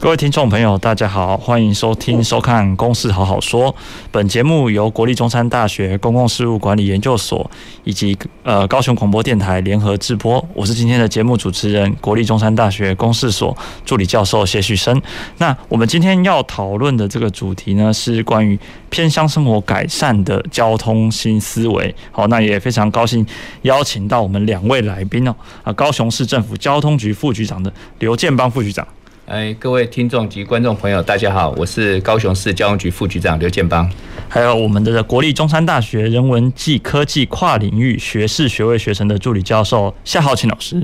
[0.00, 3.68] 各位听众朋友，大家好，欢迎收听、收看《公事好好说》。
[4.12, 7.50] 本节目由国立中山大学公共事务管理研究所
[7.82, 10.42] 以及呃高雄广播电台联合制播。
[10.54, 15.02] 我是今天的节目主持人，国立中山大学公事所助理教授谢旭升。
[15.38, 18.56] 那我们今天要讨论的这个主题呢，是关于
[18.90, 21.92] 偏乡生活改善的交通新思维。
[22.12, 23.26] 好，那也非常高兴
[23.62, 28.86] 邀请到我们两位来宾哦，啊，高雄市政府交通局副局长的刘建邦副局长。
[29.28, 33.86] 哎，各位听众及观众朋友，大家好，我是高雄市交通局副局长刘建邦，
[34.26, 40.82] 还有我们的国立中山大学人文暨科技跨领域学士学位学程的助理教授夏浩清老师。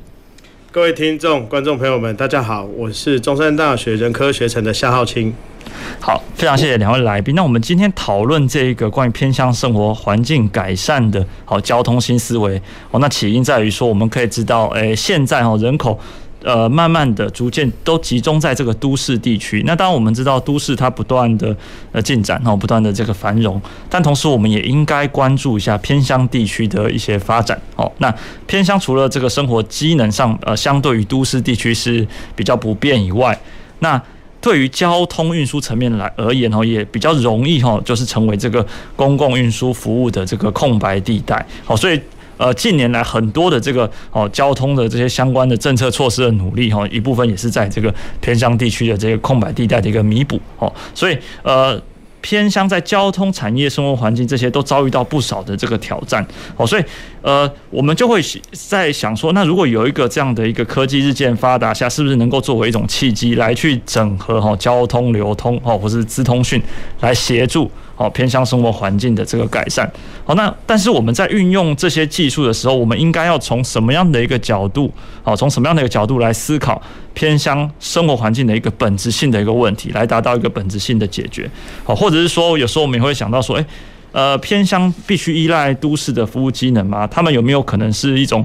[0.70, 5.32] 各位听众、观众朋友们，大家好，我是中山大学人科学程的夏浩清。
[5.98, 7.34] 好，非常谢谢两位来宾。
[7.34, 15.98] 那我们今天讨论这一个关于偏乡生活环境改善的好交通新思维哦，那起因在于说，我们可以知道，哎，现在哦人口。
[16.44, 19.62] 呃，慢慢的、逐渐都集中在这个都市地区。
[19.64, 21.56] 那当然，我们知道都市它不断的
[21.90, 27.58] 呃进展，然后不断的这个繁荣，但同时我们也应该关注一下偏乡地区的一些发展。
[27.76, 28.14] 哦，那
[28.46, 32.06] 偏乡除了这个生活机能上，呃，相对于都市地区是
[32.36, 33.40] 比较不便以外，
[33.78, 34.00] 那
[34.42, 41.46] 对于交通运输层面来而言，哦，也比较容易哈，就是成为这个公共运输服务的这个空白地带。
[41.64, 41.98] 好，所以。
[42.36, 51.80] 呃，近年来很多的这个哦交通的这些相关的政策措施的努力哈，一部分也是在这个偏乡地区的这个空白地带的一个弥补哦，所以呃
[52.20, 56.82] 偏乡在交通产业、生活环境这些都遭遇到不少的这个挑战哦，所以
[57.22, 58.20] 呃我们就会
[58.52, 66.60] 在想说，那如果有一个这样的一个科技日渐发达下，是不是能够作为一种契机来去整合哈交通流通哦，或是资通讯
[67.00, 67.70] 来协助。
[67.96, 69.90] 好，偏乡生活环境的这个改善。
[70.24, 74.92] 好，那但是我们在运用这些技术的时候，我们应该要从什么样的一个角度？
[75.22, 76.80] 好，从什么样的一个角度来思考
[77.12, 81.48] 偏乡生活环境的一个本质性的一个问题，来达到一个本质性的解决。
[81.84, 83.66] 好，或者是说，有时候我们也会想到说，诶，
[84.12, 87.06] 呃，偏乡必须依赖都市的服务机能吗？
[87.06, 88.44] 他们有没有可能是一种？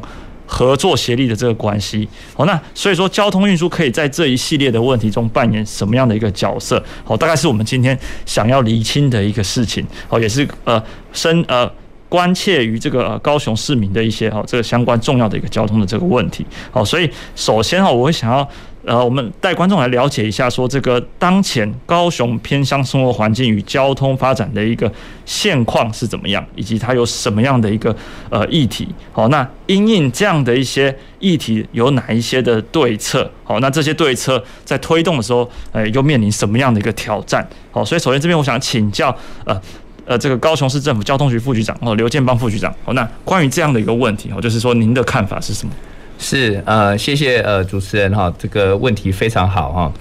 [0.52, 6.84] 合作协力的这个关系，好，那所以说交通运输可以在这一系列的问题中扮演什么样的一个角色？
[7.04, 10.84] 好，大概是我们今天想要厘清的一个事情，好，也是呃
[11.14, 11.72] 深呃
[12.10, 18.50] 关切于这个高雄市民的一些哈这个相关重要的一个交通的这个问题，好，所以首先哈，我会想要。
[18.90, 24.92] 呃，我们带观众来了解一下，说这个当前高雄偏乡生活环境与交通发展的一个
[25.28, 27.96] 现况是怎么样，以及它有什么样的一个
[28.32, 28.88] 呃议题。
[29.12, 33.30] 好，那因应这样的一些议题，有哪一些的对策？
[33.44, 37.48] 好，那这些对策在推动的时候，呃，又面临什么样的一个挑战？
[37.72, 39.62] 好，所以首先这边我想请教，呃
[40.06, 42.74] 呃，这个高雄市政府交通局副局长哦，刘建邦副局长。
[42.84, 45.72] 好，那关于这样的一个问题，哦，就是说您的看法是什么？
[46.20, 49.92] 是呃，谢谢呃主持人哈，这个问题非常好哈。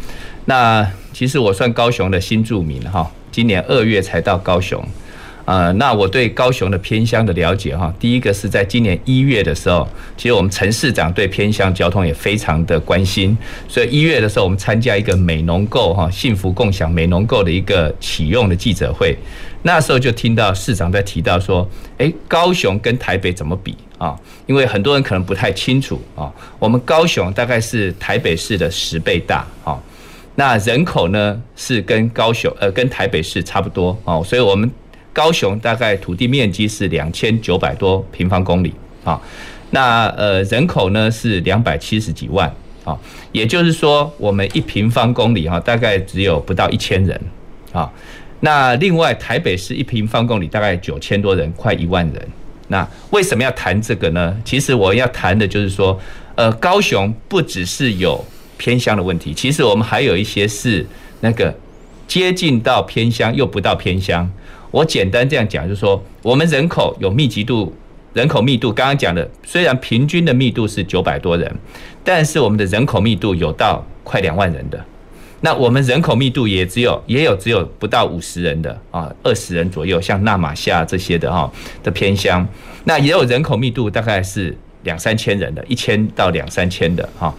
[0.46, 4.84] 那其实我算高雄的新住民哈，今年二月才到高雄，
[5.48, 13.34] 呃，那我对高雄的偏乡的了解哈，第一个是在今年一月的时候，其实我们陈市长对偏乡交通也非常的关心，
[13.66, 19.16] 所以一月的时候我们参加一个美农购哈幸福共享美农购的一个启用的记者会，
[19.62, 21.66] 那时候就听到市长在提到说，
[21.96, 23.74] 诶，高雄跟台北怎么比？
[23.96, 24.14] 啊，
[24.44, 29.80] 因为很多人可能不太清楚啊，我们高雄大概是台北市的十倍大啊，
[30.34, 34.70] 那人口呢是跟高雄呃跟台北市差不多哦，所以我们
[35.18, 39.20] 高雄大概土地面积是两千九百多平方公里啊，
[39.70, 42.48] 那呃人口呢是两百七十几万
[42.84, 42.96] 啊，
[43.32, 47.20] 也就是说我们一平方公里哈大概只有不到一千人
[47.72, 47.90] 啊，
[48.38, 52.28] 那另外台北市一平方公里大概九千多人，快一万人。
[52.68, 54.40] 那为什么要谈这个呢？
[54.44, 55.98] 其实我要谈的就是说，
[56.36, 58.24] 呃，高雄不只是有
[58.56, 60.86] 偏乡的问题，其实我们还有一些是
[61.22, 61.52] 那个
[62.06, 64.30] 接近到偏乡又不到偏乡。
[64.70, 67.74] 我简单这样讲，就是说，我们人口有密集度，
[68.12, 71.54] 人口密度刚刚讲的，虽然平均的密度是九百多人，
[72.04, 74.84] 但是我们的人口密度有到快两万人的。
[75.40, 81.50] 那我们人口密度也只有也有只有不到五十人的啊，二十人左右，像纳玛夏这些的哈
[81.82, 82.46] 的偏乡，
[82.84, 87.32] 那也有人口密度大概是两三千人的，一千到两三千的哈。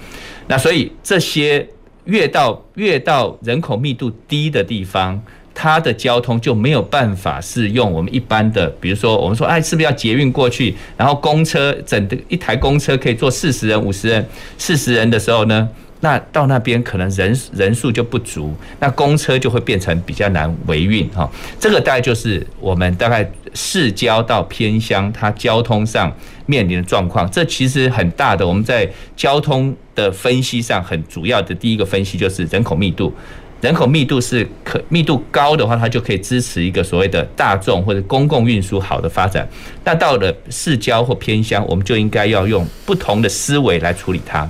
[0.47, 1.67] 那所以这些
[2.05, 5.21] 越到越到人口密度低的地方，
[5.61, 14.25] 它的交通就没有办法是用我们一般的，比如说我们说，哎，是不是要捷运过去，然后公车整的一台公车可以坐四十人、五十人、
[14.57, 15.67] 四十人的时候呢？
[15.99, 21.29] 那到那边可能人人数就不足，那公车就会变成比较难维运哈。
[21.59, 26.09] 这个大概就是我们大概市郊到偏乡，它交通上
[26.45, 27.29] 面临的状况。
[27.29, 33.13] 这其实很大的，我们在交通的分析上很主要的第一个分析就是人口密度。
[33.61, 39.47] 人口密度是可密度高的话，它就可以支持一个所谓的大众或者公共运输好的发展。
[39.83, 44.49] 那到了市郊或偏乡，我们就应该要用不同的思维来处理它。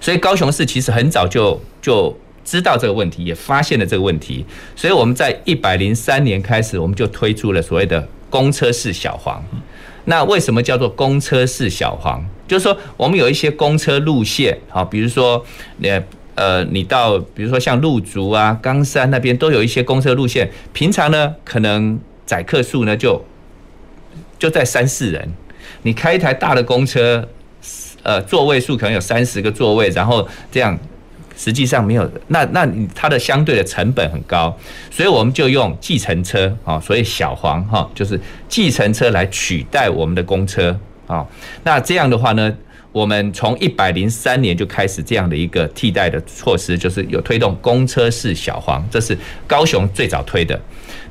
[0.00, 4.46] 所以高雄市其实很早就就知道这个问题，也发现了这个问题。
[4.74, 9.44] 所以我们在一百零三年开始，我们就推出了所谓的公车式小黄。
[10.06, 12.24] 那为什么叫做公车式小黄？
[12.48, 15.44] 就是说我们有一些公车路线，好，比如说
[15.82, 16.02] 呃
[16.40, 23.22] 呃，你到比如说像路竹啊、冈山那边都有一些公车路线，平常呢可能载客数呢就
[24.38, 25.28] 就在三四人，
[25.82, 27.28] 你开一台大的公车。
[28.02, 30.78] 呃，座位数可能有三十个座位，然后这样
[31.36, 34.56] 实际上没有，那那它的相对的成本很高，
[34.90, 40.74] 所以我们就用计程车啊，所以小黄哈，就是计程车来取代我们的公车
[41.06, 41.26] 啊。
[41.62, 42.50] 那这样的话呢，
[42.92, 49.16] 我们从一百零三年就开始这样的一个替代的措施，就是有推动公车式小黄，这是
[49.46, 50.60] 高雄最早推的。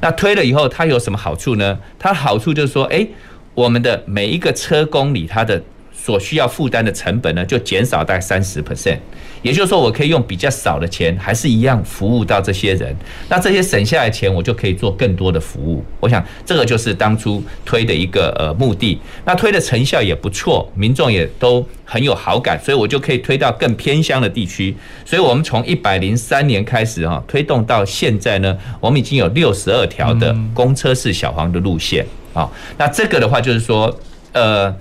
[0.02, 1.80] 那推了以后，它有什么好处呢？
[1.98, 3.08] 它好处就是说，哎，
[3.54, 5.62] 我们的每一个车公里，它的
[6.02, 8.98] 所需要负担的成本呢，就减少大概三十 percent，
[9.42, 12.96] 也就是说，我可以用比较少的钱，还是一样服务到这些人。
[13.28, 15.84] 那这些省下来的钱，我就可以做更多的服务。
[16.00, 19.00] 我想，这个就是当初推的一个呃目的。
[19.26, 24.74] 那推的成效也不错，民众也都很有好感，所以我就可以推到更偏乡的地区。
[25.06, 32.50] 所以我们从一百零三年开始哈，推动到现在呢，我们已经有六十二条的公车式小黄的路线啊。
[32.78, 33.94] 那这个的话，就是说
[34.32, 34.74] 呃。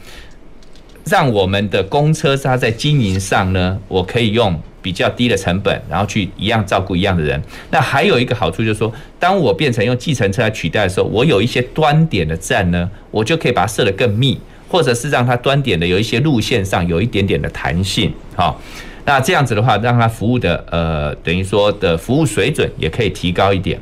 [1.09, 7.41] 让我们的公车它在经营上呢，我可以用比较低的成本，然后去一样照顾一样的人。
[7.71, 14.39] 那还有一个好处就是说，当我变成用计程车来取代的时候，我有一些端点的站呢，我就可以把它设得更密，
[14.69, 18.13] 或者是让它端点的有一些路线上有一点点的弹性。
[18.35, 18.61] 好，
[19.05, 23.79] 那这样子的话，让它服务的呃，等于说的服务水准也可以提高一点。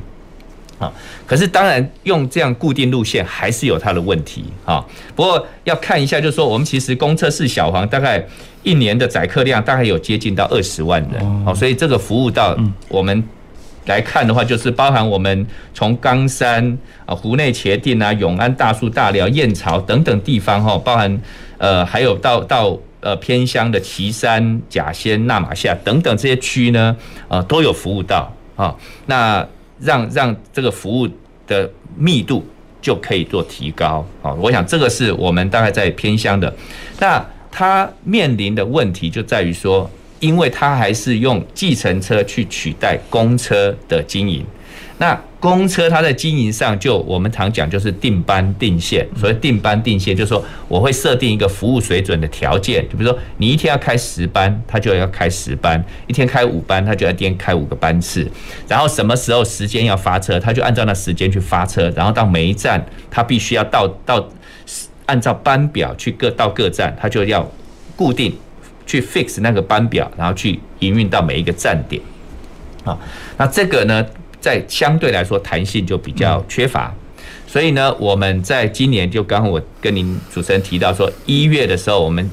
[0.79, 0.91] 啊，
[1.25, 4.83] 可是当然用这样固定路线还是有它的问题啊。
[5.15, 8.23] 不过要看一下，就是说我们其实公车是小黄大概
[8.63, 12.55] 一年的载客量大概有接近到二十万人，哦，所以这个服务到
[12.89, 13.23] 我们
[13.85, 21.21] 来看的话，就是包含我们从冈山啊、湖内茄萣啊、永安、大树、大寮、燕巢等等地方哈，包含
[21.57, 26.95] 呃还有到到呃偏乡的旗山、甲仙、纳玛夏等等这些区呢，
[27.29, 28.75] 呃都有服务到啊。
[29.05, 29.47] 那
[29.79, 31.07] 让让这个服务
[31.45, 32.45] 的密度
[32.81, 34.33] 就可以做提高啊！
[34.33, 36.53] 我想这个是我们大概在偏乡的，
[36.99, 39.89] 那他面临的问题就在于说，
[40.19, 44.45] 因为他还是用计程车去取代公车的经营。
[44.99, 49.07] 那公车它在经营上，就我们常讲就是定班定线。
[49.15, 58.27] 所谓定班定线，就是说我会设定一个服务水准的条件，就比如说你一天要开十班，它就要开十班；一天开五班，它就要一天开五个班次。
[58.67, 61.93] 然后什么时候时间要发车，它就按照那时间去发车。
[61.95, 64.27] 然后到每一站，它必须要到到
[65.05, 67.47] 按照班表去各到各站，它就要
[67.95, 68.35] 固定
[68.87, 72.01] 去 fix 那个班表，然后去营运到每一个站点。
[72.83, 72.97] 啊，
[73.37, 74.03] 那这个呢？
[74.39, 76.93] 在相对来说弹性就比较缺乏，
[77.47, 82.29] 所以呢，我们在今年就刚刚我跟您主持人提到说，一月的时候我们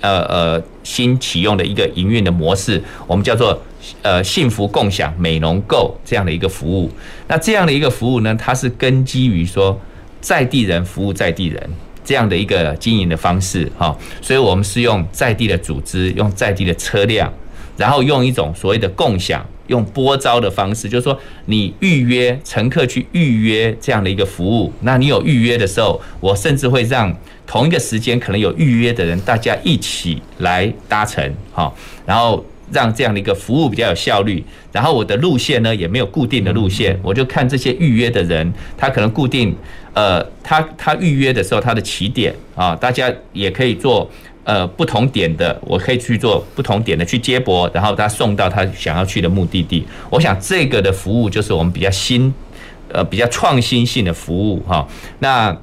[0.00, 3.62] 呃呃新启用的一个营运的模式，我们叫做
[4.02, 6.90] 呃幸福共享美容购这样的一个服务。
[7.28, 9.80] 那这样的一个服务呢，它是根基于说
[10.20, 11.70] 在地人服务在地人
[12.04, 17.32] 这样的一个经营的方式哈，所以我们是用在地的组织，用在地的车辆，
[17.76, 19.42] 然后用一种所谓的共享。
[19.68, 27.14] 用拨招的方式，就是说你预约乘客去预约这样的一个服务，那你有预约的时候，我甚至会让
[27.46, 34.42] 同一个时间可能有预约的人，大家一起来搭乘，好，然后让这样的一个服务比较有效率。
[34.72, 39.54] 然后我的路线呢也没有固定的路线，我就看这些预约的人，他可能固定，
[39.92, 44.10] 呃，他他预约的时候他的起点啊，大家也可以做。
[44.44, 49.84] 呃，不同点的，我可以去做不同点的去接驳，然后他送到他想要去的目的地。
[50.10, 52.32] 我想这个的服务就是我们比较新，
[52.92, 54.86] 呃，比较创新性的服务哈。
[55.18, 55.56] 那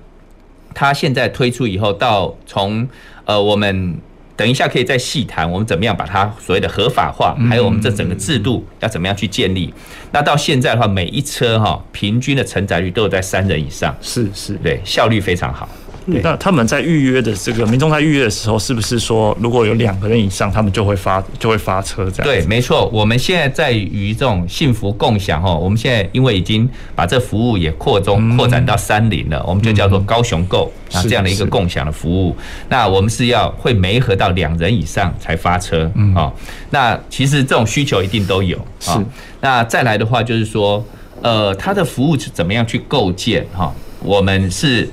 [0.74, 2.88] 他现在推出以后，到从
[3.26, 3.96] 呃我们。
[4.38, 9.72] 等一下可以再细谈，我们怎么样把它所谓的合法化，还有我们这整个制度要怎么样去建立。
[10.12, 15.70] 那到现在的话，每一车哈平均的承载率都有在三人以上，是是，对，效率非常好。
[16.06, 22.24] 那他们在预约的这个民众在预约的时候，是不是说如果有两个人以上，他们就会发就会发车这样？
[22.24, 22.90] 对，没错。
[22.92, 32.36] 我们现在在于这种幸福共享哈，我们现在因为已经把这服务也扩中扩展到三菱了，我们就叫做高雄 Go 啊这样的一个共享的服务。
[32.68, 36.34] 那我们是要会媒合到两人以上才发车啊。
[36.72, 39.04] 那其实这种需求一定都有啊。
[39.40, 40.84] 那再来的话就是说，
[41.22, 43.72] 呃，它的服务是怎么样去构建哈？
[44.02, 44.90] 我们是。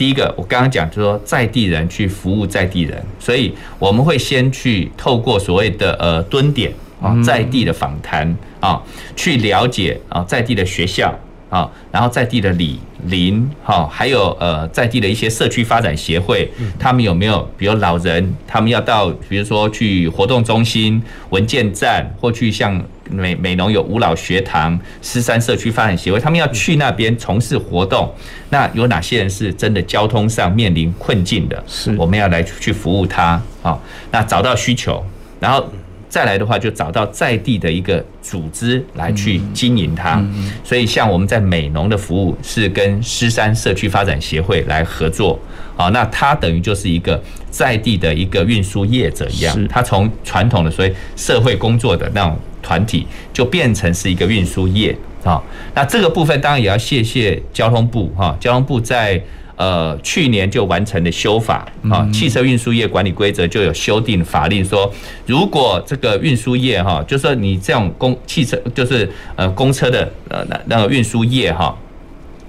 [0.00, 8.80] 第一个，我刚刚讲就是说在地人去服务在地人，所以我们会先去透过所谓的呃蹲点啊，在地的访谈啊，
[9.14, 11.14] 去了解啊在地的学校
[11.50, 22.82] 啊，然后在地的里邻哈，还有呃在地的一些社区发展协会，他们有没有比如老人，他们要到比如说去活动中心、文件站，或去像。
[23.10, 28.12] 美美农有五老学堂、狮山社区发展协会，他们要去那边从事活动。
[28.50, 31.62] 那有哪些人是真的交通上面临困境的？
[31.66, 33.78] 是，我们要来去服务他啊。
[34.10, 35.04] 那找到需求，
[35.38, 35.70] 然后
[36.10, 40.22] 再来的话，就找到在地的一个组织来去经营它。
[40.62, 45.38] 所以，像我们在美农的服务是跟狮山社区发展协会来合作。
[45.76, 52.36] 啊，那它等于就是一个在地的一个运输业者一样，它从传统的所谓社会工作的那种。
[52.62, 55.42] 团体就变成是一个运输业啊，
[55.74, 59.20] 那这个部分当然也要谢谢交通部哈，交通部在
[59.60, 64.90] 呃去年就完成了修法啊，汽车运输业管理规则就有修订法令说，
[65.26, 71.76] 如果这个运输业哈，就说你这种公汽车就是呃公车的呃那那个运输业哈，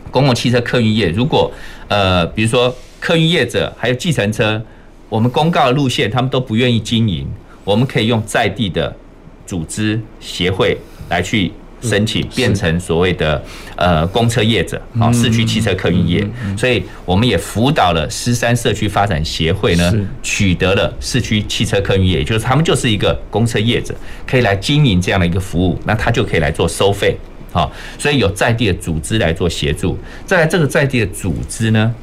[0.10, 1.51] 公共汽车客运业，如果
[1.89, 4.62] 呃比如说客运业者还有计程车，
[5.10, 7.27] 我们公告的路线他们都不愿意经营，
[7.65, 8.96] 我们可以用在地的。
[9.44, 10.77] 组织协会
[11.10, 11.51] 来去
[11.82, 13.42] 申请，变成所谓的
[13.76, 16.26] 呃公车业者啊，市区汽车客运业，
[16.58, 23.94] 所以我们也辅导了狮山社区发展协会呢，取得了市区汽车客运业，也就是他们就是一个公车业者，
[24.28, 27.18] 可以来经营这样的一个服务，那他就可以来做收费，
[27.52, 31.94] 好，所以有在地的组织来做协助，再来这个在地的组织呢，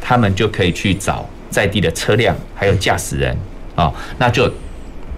[0.00, 3.36] 他们就可以去找在地的车辆还有驾驶人
[3.74, 4.50] 啊，那就。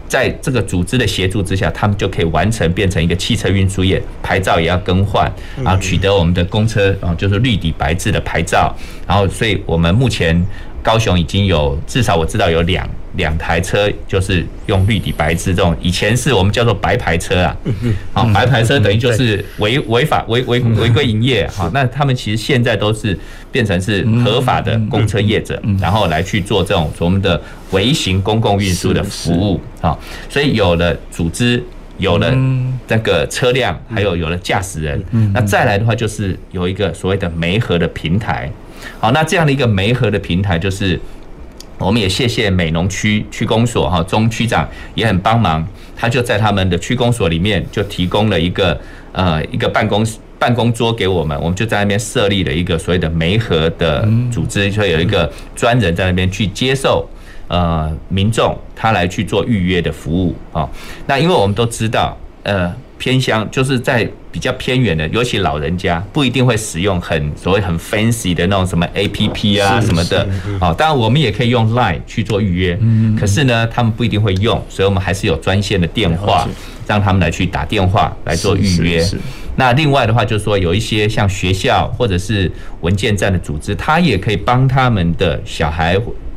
[0.08, 5.30] 在这个组织的协助之下，他们就可以完成变成一个汽车运输业，牌照也要更换，
[5.62, 8.74] 然后取得我们的公车啊，就是绿底白字的牌照。
[9.06, 10.42] 然后，所以我们目前
[10.82, 17.56] 高雄已经有至少我知道有两两台车，就是用绿底白字这种，以前是我们叫做白牌车啊。
[18.12, 21.48] 好，白牌车等于就是违违法违违违规营业。
[21.48, 23.18] 好，那他们其实现在都是
[23.50, 27.40] 变成是合法的公车业者，然后来去做这种我们的。
[27.70, 29.60] 微型公共运输的服务。
[29.82, 29.94] 啊，
[30.30, 31.62] 所以有了组织，
[31.98, 32.34] 有了
[32.86, 35.04] 这个车辆，还有有了驾驶人，
[35.34, 38.50] 那再来的话就是有一个所谓的媒合的平台。
[38.98, 40.98] 好，那这样的一个媒合的平台，就是
[41.78, 45.66] 我们也谢谢美浓区区公所哈，钟区长也很帮忙，
[45.96, 48.78] 他就在他们的区公所里面就提供了一个
[49.12, 50.06] 呃一个办公
[50.38, 57.08] 办公桌给我们，我们就在那边设立了一个所谓的媒合的组织，就有一个专人在那边去接受。
[57.50, 60.68] 呃，民众他来去做预约的服务啊，
[61.06, 70.28] 那因为我们都知道，呃，偏乡就是在比较偏远的，尤其老人家不一定会使用很所谓很 fancy 的那种什么 APP 啊什么的
[70.60, 72.78] 啊，当然我们也可以用 Line 去做预约，
[73.18, 76.46] 可是呢，他们不一定会用，所以我们还是有专线的电话，
[76.86, 79.06] 让他们来去打电话来做预约。
[79.56, 82.50] 那另外的话，就是说有一些像学校或者是
[82.80, 85.96] 文件站的组织，他也可以帮他们的小孩、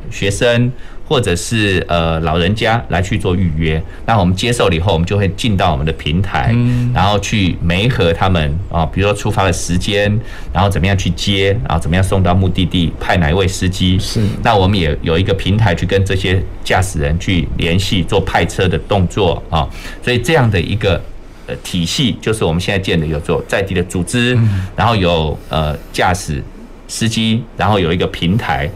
[0.09, 0.71] 学生。
[1.11, 6.55] 或者是呃老人家来去做预约，那我们接受了以后，我们就会进到我们的平台，
[6.93, 10.09] 然后去媒合他们啊，比如说出发的时间，
[10.53, 13.99] 然后怎么样去接，然后怎么样送到目的地，派哪一位司机。
[13.99, 19.67] 是，那我们也有一个平台去跟这些驾驶人去联系，做派车的动作啊。
[20.01, 21.01] 所以这样的一个
[21.45, 24.39] 呃体系，就是我们现在建的有做在地的组织，
[24.77, 26.41] 然后有呃驾驶
[26.87, 28.69] 司机，然后有一个平台。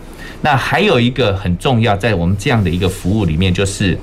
[0.45, 3.97] 那还有一个很重要，在我们这样的一个服务里面，就是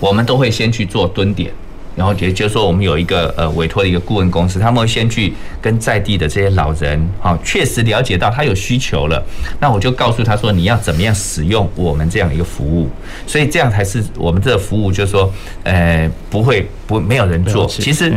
[0.00, 1.52] 我们都会先去做蹲点，
[1.94, 9.22] 然后也就是说，我们有一个呃委托的一个顾问公司，他们会先去跟在地的这些老人，哈，确实了解到他有需求了，
[9.60, 12.88] 那我就告诉他说，你要怎么样使用我们这样一个服务，
[13.26, 15.30] 所以这样才是我们这个服务，就是说，
[15.64, 17.66] 呃，不会不没有人做。
[17.66, 18.10] 其实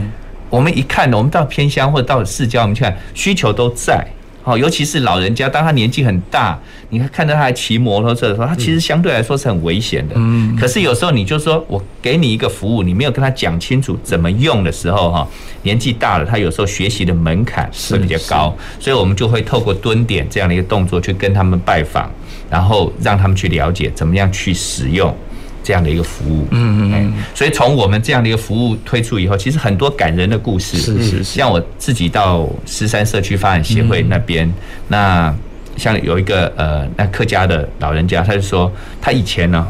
[0.49, 4.07] 我们一看，我们到偏乡或者到市郊，我们去看需求都在。
[4.49, 10.15] 哦，尤其是老人家，当他年纪很大，你看看到他还骑摩托车的时候，他其实相对来说是很危险的。
[10.17, 10.55] 嗯。
[10.55, 15.27] 可是有时候你就说我给你一个服务，你没有跟他讲清楚怎么用的时候，哈，
[15.61, 22.09] 年纪大了，他有时候学习的门槛会比较高，所以我们就会透过蹲点这样的一个动作去跟他们拜访，
[22.49, 25.15] 然后让他们去了解怎么样去使用。
[25.63, 31.23] 这样的一个服务，嗯嗯嗯，所以从我们这样的一个服务推出以后，其实很多感人的故事，是是是。
[31.23, 34.51] 像我自己到狮山社区发展协会那边，
[34.87, 35.33] 那
[35.77, 39.67] 像有一个呃，那客家的老人家，他就说他以前呢，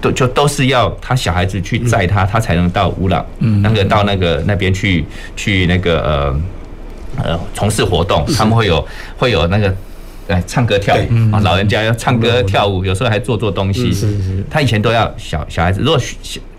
[0.00, 5.04] 都就都是要他小孩子去载他，他才能到乌朗，嗯，那个到那个那边去
[5.36, 8.86] 去那个呃呃从事活动，他们会有
[9.16, 9.74] 会有那个。
[10.26, 13.92] 对，唱歌跳舞啊，老人家要唱歌跳舞，有时候还做做东西。
[13.92, 14.44] 是是。
[14.50, 16.00] 他以前都要小小孩子，如果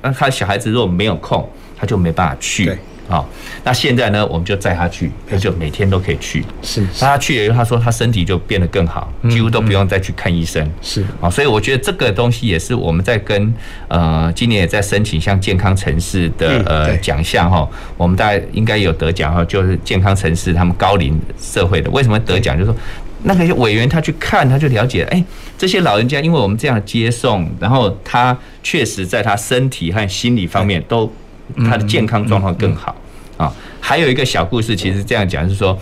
[0.02, 1.48] 那他小孩子如果没有空，
[1.78, 2.78] 他就没办法去。
[3.10, 3.26] 好，
[3.64, 6.44] 那现在呢，我们就载他去，他就每天都可以去。
[6.62, 6.82] 是。
[7.00, 10.70] 那他去了以后，他说他身体就变得更好，几乎都不用再去看医生。
[10.82, 11.06] 是。
[11.22, 13.54] 啊，所以我觉得这个东西也是我们在跟
[13.88, 22.58] 呃，今年也在申请像健康城市的呃奖项哈，我们大概应该有得奖哈，就是健康城市他们高龄社会的，为什么得奖？
[22.58, 22.78] 就是说。
[23.24, 25.24] 那个委员他去看，他就了解，哎，
[25.58, 31.12] 这些老人家因为我们这样接送，然后他确实在他身体和心理方面都
[31.66, 32.96] 他的健康状况更好
[33.38, 33.52] 啊。
[33.82, 35.78] 还有一个小故事，其实这样讲是说，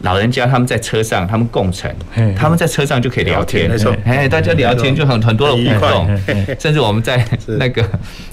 [0.00, 1.94] 老人家他们在车上，他们共乘，
[2.34, 6.18] 他们在车上就可以聊天，没错，哎，大家聊天就很很多的互动，
[6.58, 7.22] 甚至我们在
[7.58, 7.84] 那个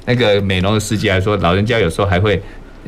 [0.05, 2.41] 那个美容的司机来说，老人家有时候还会。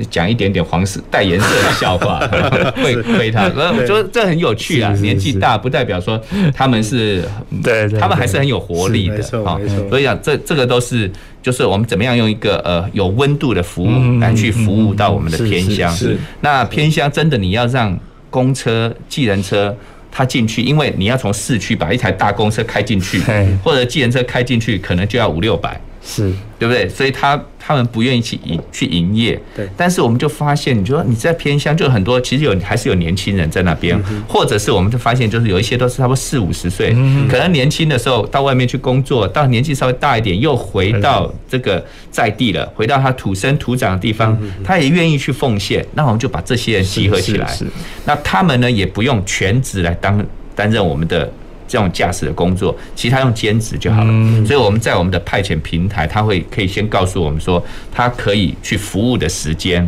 [0.10, 2.20] 讲一点点黄色带颜色的笑话，
[2.84, 3.46] 会亏他。
[3.46, 4.92] 我觉得这很有趣啊。
[5.02, 6.22] 年纪大不代表说
[6.54, 7.24] 他们是，
[7.64, 9.16] 对，他们还是很有活力的。
[9.16, 9.90] 没错，没错。
[9.90, 11.12] 所以讲，这这个都是，
[11.42, 15.92] 就是我们怎么样用一个呃有温度的服务来去服务到我们的偏乡。
[15.94, 16.18] 是。
[16.42, 17.98] 那偏乡真的你要让
[18.30, 19.76] 公车、计程车
[20.12, 23.22] 它进去，因为你要从市区把一台大公车开进去，
[23.64, 25.80] 或者计程车开进去，可能就要五六百。
[26.08, 26.88] 是，对不对？
[26.88, 29.38] 所以他他们不愿意去营去营业。
[29.54, 29.68] 对。
[29.76, 36.92] 但是我们就发现，你说你在偏乡，就很多其实有还是有年轻人在那边，或者是我们就发现，就是有一些都是差不多四五十岁，
[37.30, 45.86] 可能年轻的时候到外面去工作，到年纪稍微大一点又回到这个在地了，回到他土生土长的地方，他也愿意去奉献。
[45.94, 47.54] 那我们就把这些人集合起来，
[48.06, 51.30] 那他们呢也不用全职来当担任我们的。
[51.68, 54.46] 这种驾驶的工作，其他用兼职就好了。
[54.46, 59.88] 所以我们在我们的派遣平台，他会可以先告诉我们说，他可以去服务的时间。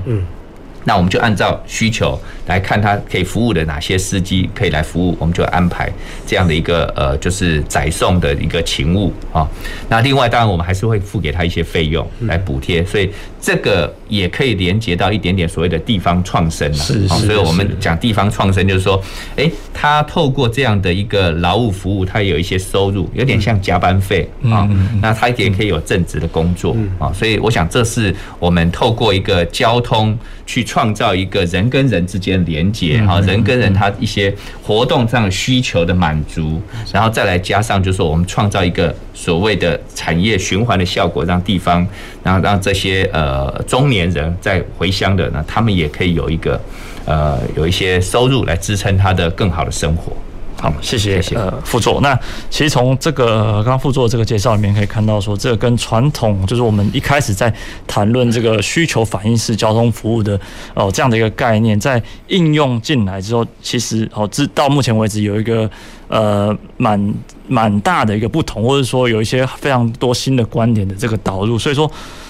[0.85, 5.91] 那我们就按照需求来看，他可以服务的哪些司机可以来服务，我们就安排
[6.25, 9.47] 这样的一个呃，就是载送的一个勤务啊。
[9.89, 13.11] 那另外，当然我们还是会付给他一些费用来补贴，所以
[13.41, 16.77] 这个也可以连接到一点点所谓的地方创生了。
[16.77, 19.01] 是，所以我们讲地方创生，就是说，
[19.35, 24.67] 诶，他透过这样的一个劳务服务，他有一些收入，有点像加班费啊。
[25.01, 27.11] 那他也可以有正职的工作啊。
[27.13, 36.61] 所以我想，这是我们透过一个交通去创造一个人跟人之间连接，哈，人跟人他一些活动上的需求的满足，
[36.93, 41.87] 然后再来加上就是说我们创造一个所谓的产业循环的效果，让地方，
[42.23, 46.61] 然后让这些呃中年人在回乡的呢，他们也可以有一个
[47.05, 50.13] 呃有一些收入来支撑他的更好的生活。
[50.61, 51.21] 好，谢谢。
[51.35, 52.13] 呃，副座，那
[52.49, 57.53] 其实从这个刚刚副座的这个介绍里面可以看到，说这个跟传统就是我们一开始在
[57.87, 60.37] 谈论这个需求反应式交通服务的
[60.73, 65.69] 哦这样的一个概念，在应用进来之后，其实哦至到目前为止有一个
[66.09, 67.13] 呃蛮
[67.47, 71.89] 蛮大的一个不同，或者说有一些非常多新的观点的这个导入，所以说。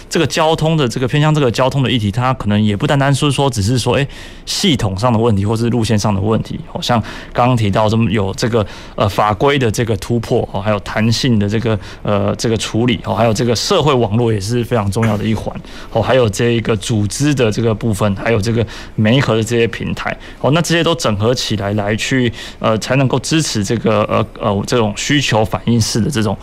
[0.09, 4.07] 这个交通的这个偏向这个交通的议题，它可能也不单单是说，只是说，哎，
[4.45, 6.59] 系统上的问题，或是路线上的问题。
[6.67, 6.99] 好像
[7.31, 15.55] 刚刚提到这么有这个呃法规的这个突破，哦，还有弹性的这个呃这个处理，哦，还有这个社会网络也是非常重要的一环。
[15.91, 26.35] 哦，还有这一个组织的这个部分，还有这个媒合的这些平台，哦，那这些都整合起来来去呃，才能够支持这个呃呃这种需求反应式的这种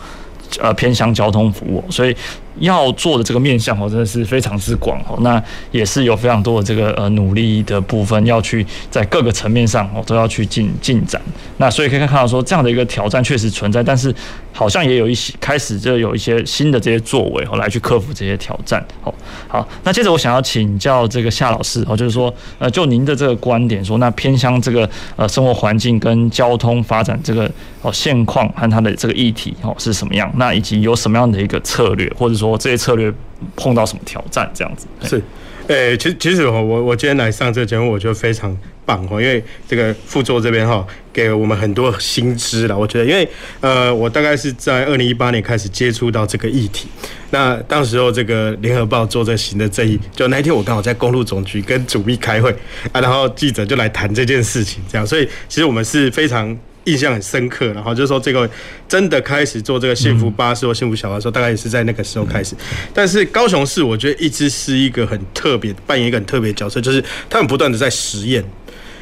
[0.61, 2.15] 呃偏向交通服务，所以。
[2.59, 5.17] 要做的这个面向哦，真的是非常之广哦。
[5.21, 5.41] 那
[5.71, 11.21] 也是有非常多的这个呃努力的部分，要去在各个层面上哦都要去进进展。
[11.57, 14.13] 那所以可以看到说，这样的一个挑战确实存在，但是
[14.53, 18.83] 好像也有一些开始就有一些新的这些作为哦来去克服这些挑战。
[19.01, 19.13] 好，
[19.47, 27.49] 好，那接着我想要请教这个夏老师哦，就是说呃就您的这个观点说，那偏向这个呃生活环境跟交通发展这个
[27.81, 30.31] 哦现况和它的这个议题哦是什么样？
[30.37, 32.46] 那以及有什么样的一个策略，或者说。
[32.47, 33.11] 我这些策略
[33.55, 34.49] 碰到什么挑战？
[34.53, 35.21] 这样子是，
[35.67, 38.55] 诶，其实其实我我我今天来上这个节目，我觉得非常
[38.85, 42.77] 棒哦，因为这个副座这边哈给了我们很多新知了。
[42.77, 43.27] 我觉得，因为
[43.61, 46.87] 呃，我大概是在二零一八年开始接触到这个议题。
[47.29, 52.49] 那当时候这个联合报做这行的正义，就那天我刚好在公路总局跟主秘开会
[52.91, 56.57] 啊，然后记者就来谈这件事情，这样，所以其实我们是非常。
[56.87, 58.49] 印象很深刻，然后就是说这个
[58.87, 62.55] 真的开始做这个幸福巴士或幸福小巴的时候，大概也是在那个时候开始。
[62.93, 68.43] 但是高雄市，我觉得一直是一个很特别，扮演一个很特别角色，就是他们不断的在实验。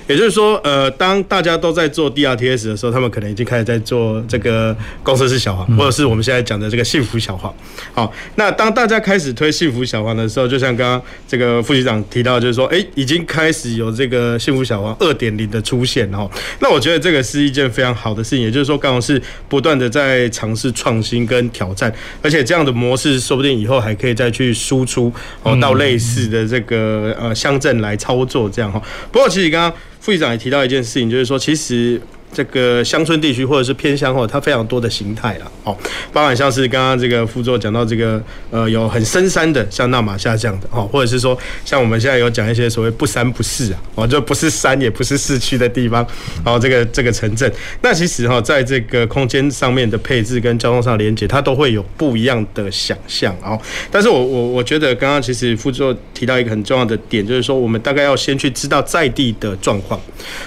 [0.07, 7.51] 也就是说，呃，当大家都在做 DRTS 的时候，他们可能已经开始在做这个公设式小黄，或者是我们现在讲的这个幸福小黄。
[7.91, 16.29] 好，那当大家开始推幸福小黄的时候，就像刚刚这个副局长提到，就是说，哎，已经开始有这个幸福小黄二点零的出现，哈。
[16.59, 21.91] 那我觉得这个是一件非常好的事情，也就是说，高雄市不断的在尝试创新跟挑战，
[22.21, 28.79] 而且这样的模式说不定以后还可以再去输出哦到类似的这个呃乡镇来操作这样哈。
[29.11, 29.73] 不过其实刚刚。
[30.05, 31.99] 副局长也提到一件事情，就是说，其实。
[32.35, 35.75] 这个乡村地区或者是偏乡哦，它非常多的形态了哦，
[36.11, 38.21] 包含像是刚刚这个副座讲到这个
[38.51, 46.05] 呃有很深山的，像那玛夏这样的哦，或者是说像我们现在有讲一些所谓不山不市啊，哦就不是山也不是市区的地方，
[46.43, 47.49] 然哦这个这个城镇，
[47.81, 53.57] 那其实哈在这个空间上面的配置跟交通上连接，它都会有不一样的想象哦。
[53.89, 59.97] 但是我我我觉得刚刚其实副座提到一个很重要的点，就是说我们大概要先去知道在地的状况，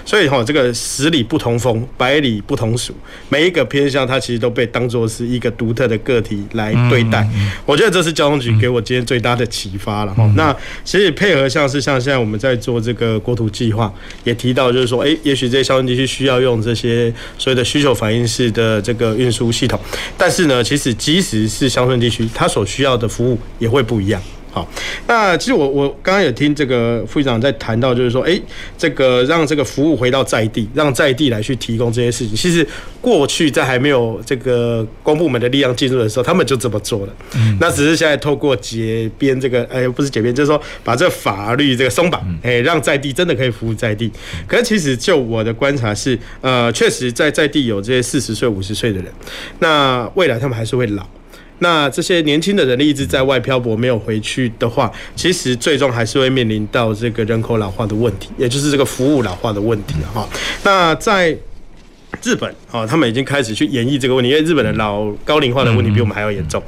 [0.05, 1.78] 所以哈这个十里不同风。
[1.97, 2.95] 百里不同属，
[3.29, 7.29] 每一个偏向它其实都被当作是一个独特的个体来对待。
[7.67, 10.14] 我觉得这是交通局给我今天最大的启发了。
[10.35, 13.93] 那其实配合像是像现在我们在做这个国土计划，
[14.25, 19.79] 也提到就是说，哎，也许这些乡村地区需要用这些所谓的需求反应式的这个运输系统，
[20.17, 24.21] 但是呢，其实即使是乡村地区，它所需要的服务也会不一样。
[24.59, 24.68] 好，
[25.07, 28.40] 那其实我我刚刚有听这个副局长在谈到，就是说，哎，
[28.77, 32.35] 这个让这个服务回到在地，让在地来去提供这些事情。
[32.35, 32.66] 其实
[33.01, 37.12] 过去在还没有这个公部门的力量进入的时候，他们就这么做了。
[37.61, 44.11] 那只是现在透过解编这个，哎，不是解编，就是说把这个法律这个松绑，哎，让在地真的可以服务在地。
[44.49, 49.12] 可是其实就我的观察是，呃，确实在在地有这些四十岁、五十岁的人，
[49.61, 51.07] 那未来他们还是会老。
[51.61, 60.29] 那这些年轻的人力一直在外漂泊，没有回去的话，其实最终还是会面临到这个人口老化的问题，也就是这个服务老化的问题哈。
[60.62, 61.37] 那在
[62.23, 66.62] 日本啊，他们已经开始去演绎这个问题，因为日本的老高龄化的问题比我们还要严重。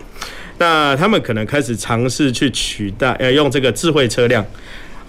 [0.58, 4.44] 那他们可能开始尝试去取代，呃，用这个智慧车辆。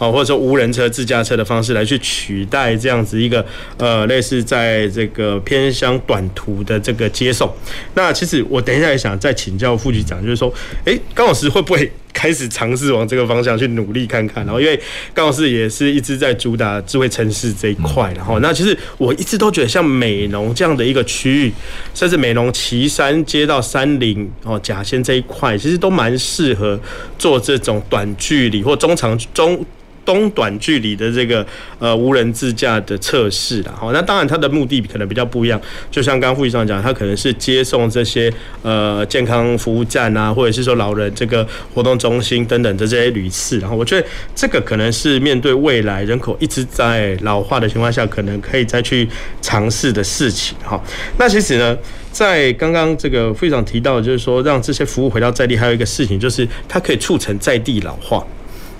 [0.01, 3.45] 哦，或者说无人车、自驾车的方式来去取代这样子一个
[3.77, 7.47] 呃，类似在这个偏乡短途的这个接送。
[7.93, 10.51] 那其实我等一下也想再请教副局长，就是说，
[10.85, 14.43] 诶，高老师会不会 开始尝试往这个方向去努力看看？
[14.43, 14.79] 然后，因为
[15.13, 21.53] 高老师也是一直在主打智慧城市这一块，然后，那其实我一直都觉得像美浓这样的一个区域，
[21.93, 26.79] 甚至美浓旗山街道山林哦甲仙这一块，其实都蛮适合
[27.19, 29.63] 做这种短距离或中长中。
[30.05, 31.45] 中短距离的这个
[31.79, 38.29] 呃无人自驾的测试啦，好，那当然它的目的可能比较不一样，就像刚刚副议长讲，它可能是接送这些
[38.61, 49.07] 呃健康服务站啊，或者是说老人这个活动中心等等的这些旅次，然后我觉得这个可能是面对未来人口一直在老化的情况下，可能可以再去
[49.41, 50.81] 尝试的事情哈。
[51.17, 51.77] 那其实呢，
[52.11, 58.25] 在刚刚这个副议长提到，就是说让这些服务回到在地，还有一个事情就是它可以促成在地老化。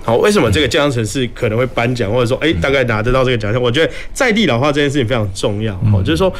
[0.02, 3.62] 好，为什么这个健康城市可能会颁奖，或者说，哎，大概拿得到这个奖项？
[3.62, 5.74] 我觉得在地老化这件事情非常重要。
[5.92, 6.32] 哦，就是说，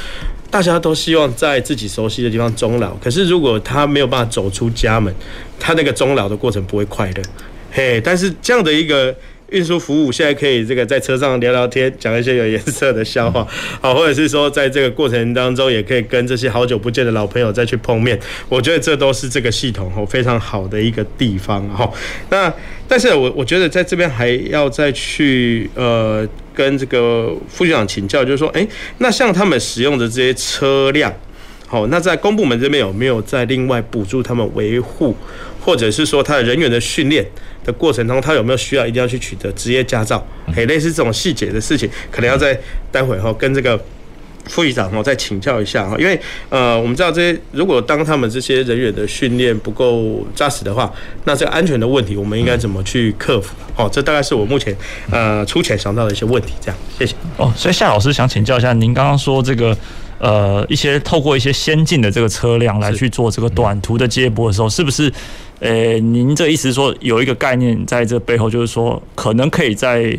[0.51, 5.15] 大家都希望在自己熟悉的地方终老，可是如果他没有办法走出家门，
[5.59, 7.23] 他那个终老的过程不会快乐。
[7.71, 9.15] 嘿，但是这样的一个。
[9.53, 13.47] 运输服务现在可以这个在车上聊聊天，讲一些有颜色的笑话，
[13.81, 18.19] 好，或者是说在这个过程当中也可以跟这些好久不见的老朋友再去碰面。
[18.49, 21.89] 我觉得这都是这个系统哦非常好的一个地方哈。
[22.31, 22.53] 那
[22.89, 28.67] 但是我我觉得在这边还要再去呃跟这个副局长请教，就是说，哎，
[28.99, 31.13] 那像他们使用的这些车辆，
[31.67, 35.17] 好，那在公部门这边有没有再另外补助他们维护，
[35.61, 37.25] 或者是说他的人员的训练？
[37.65, 40.25] 的过程中，他有没有需要一定要去取得职业驾照？
[40.55, 42.59] 嘿，类似这种细节的事情，可能要在
[42.91, 43.81] 待会哈跟这个
[44.47, 50.93] 副议长哈再请教一下哈，因为呃，我们知道这些如果当他们这些人员的训练不够扎实的话，
[51.25, 53.55] 那这个安全的问题，我们应该怎么去克服？
[53.77, 54.77] 哦，这大概是我目前
[55.11, 56.55] 呃粗浅想到的一些问题。
[56.61, 57.15] 这样，谢谢。
[57.37, 59.77] 哦，所以夏老师想请教一下，您刚刚说这个。
[60.23, 65.13] 呃，一些透过一些先进的这个车辆来去做这个短途的接驳的时候，是不是？
[65.59, 70.17] 呃，您这意思是说有一个概念在这背后，就是说可能可以在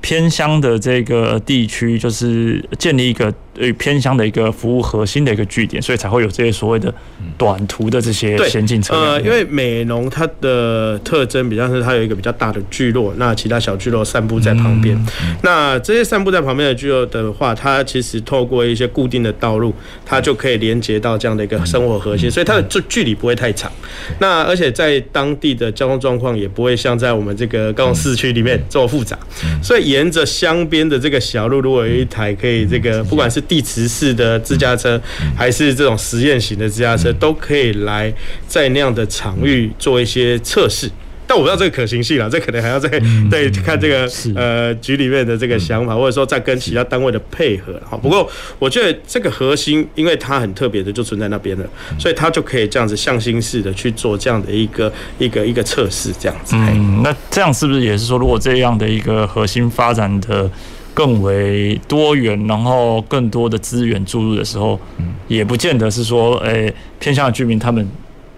[0.00, 3.32] 偏乡的这个地区，就是建立一个。
[3.54, 6.92] 对偏乡的一个服务核心的一个据点，所以才会有这些所谓的
[7.38, 9.12] 短途的这些先进车辆。
[9.12, 14.96] 呃，因为美浓它的特征比较是它有一个比较大的聚落，那其他小聚落散布在旁边。
[14.96, 19.72] 嗯嗯、那这些散布在旁边的聚落的话，它其实透过一些固定的道路，
[20.04, 23.70] 它就可以连接到这样的一个生活核心，所以它的距距离不会太长。
[24.18, 29.18] 那而且在当地的交通状况也不会像在我们这个高雄市区里面这么复杂。
[29.62, 35.00] 所以沿着乡边的这个小路，如果有一台可以这个不管是地磁式的自驾车，
[35.36, 38.12] 还是这种实验型的自驾车，都可以来
[38.46, 40.90] 在那样的场域做一些测试。
[41.26, 42.86] 但我不知道这个可行性啦，这可能还要再
[43.30, 47.80] 对看这个呃局里面的这个想法，或者说再跟其他单位的配合。
[47.88, 51.64] 好，不过我觉得这个核心，因为它很特别的就存在那边了，
[51.98, 56.54] 所以它就可以这样子向心式的去做这样的一个一个一个测试，这样子。
[56.56, 60.50] 嗯，那这样是不是也是说，如果这样的一个核心发展的？
[60.94, 64.78] 更为多元，然后更多的资源注入的时候，
[65.28, 67.86] 也不见得是说，诶，偏向的居民他们。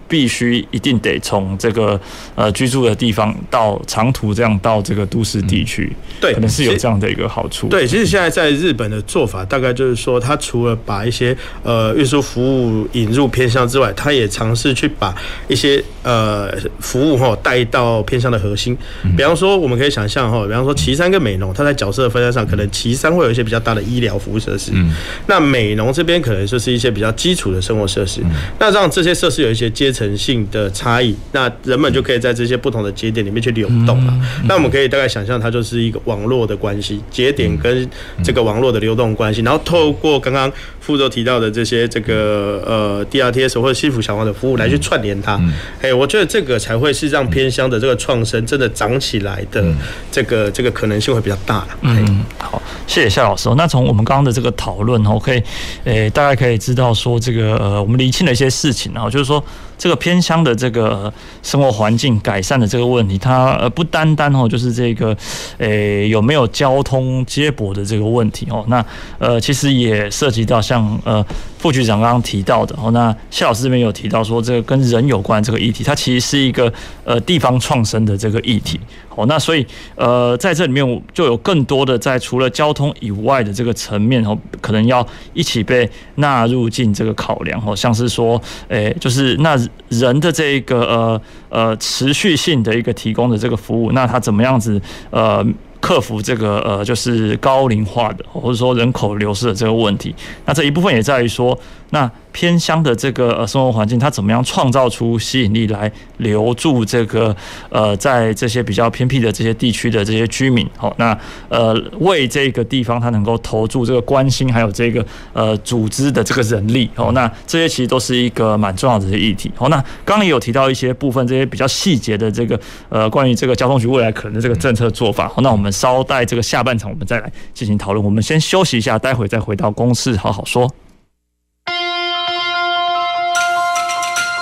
[0.07, 1.99] 必须一定得从这个
[2.35, 7.67] 呃居住的地方到长途这样到这个都市地区，对，可能是有这样的一个好处。
[7.67, 15.13] 对，其实现在在日本的做法，大概就是说，他除了把一些呃运输服务引入偏乡之外，他也尝试去把
[15.47, 18.77] 一些呃服务哈带到偏乡的核心。
[19.17, 24.93] 比方说，我们可以想象哈，比方说岐山跟美浓，它在角色的分担上，可能岐山会有一些比较大的医疗服务设施，嗯
[25.27, 28.21] 那美浓这边可能就是一些比较基础的生活设施。
[28.59, 34.13] 那让这些设施有一些阶层性的差异，那人们就可以在这些不同的节点里面去流动了。
[34.45, 37.89] 那我们可以大概想象，它就是一个网络的关系，节点跟
[38.23, 45.41] 这个网络的流动关系，然后透过刚刚副座提到的这些这个呃 DRTS 或者幸福小黄的服务来去串联它。
[45.81, 49.65] 哎，我觉得这个才会是让偏乡的这个创生真的长起来的
[50.11, 51.69] 这个这个可能性会比较大了。
[51.81, 53.49] 嗯，好，谢谢夏老师。
[53.57, 55.41] 那从我们刚刚的这个讨论，我可以
[55.85, 59.43] 诶大概可以知道说，这个呃我们厘清了一些事情，然后就是说。
[59.77, 61.11] 这个偏乡的这个
[61.43, 65.15] 生活环境改善的这个问题，它呃不单单哦，就是这个
[65.57, 68.83] 诶有没有交通接驳的这个问题哦，那
[69.19, 71.23] 呃其实也涉及到像呃
[71.59, 76.71] 副局长刚刚提到的哦，那谢老师这边有提到说，这个跟人有关这个议题，它其实是一个
[77.03, 78.79] 呃地方创生的这个议题。
[79.17, 89.57] 哦，那所以呃在这里面就有更多的在除了交通以外的这个层面哦，可能要一起被纳入进这个考量哦，像是说诶就是那。
[89.89, 95.41] 人的这一个呃呃持续性的一个提供的这个服务，那他怎么样子呃
[95.79, 100.13] 克服这个呃就是高龄化的或者说人口流失的这个问题？
[100.45, 101.57] 那这一部分也在于说。
[101.91, 107.35] 那偏乡的这个呃生活环境，它怎么样创造出吸引力来留住这个
[107.69, 110.67] 呃在这些比较偏僻的这些地区的这些居民？
[110.77, 111.17] 好，那
[111.49, 119.51] 呃为这个地方它能够投注这个关心，还有这个呃组织的这个人力，好，那这些其实都是一个蛮重要的这些议题。
[119.55, 125.27] 好，那刚刚也有提到一些部分，这些比较细节的这个呃关于这个交通局未来可能的这个政策做法。
[125.27, 128.03] 好，那我们稍待这个下半场，我们再来进行讨论。
[128.03, 130.69] 我们先休息一下，待会再回到公司好好说。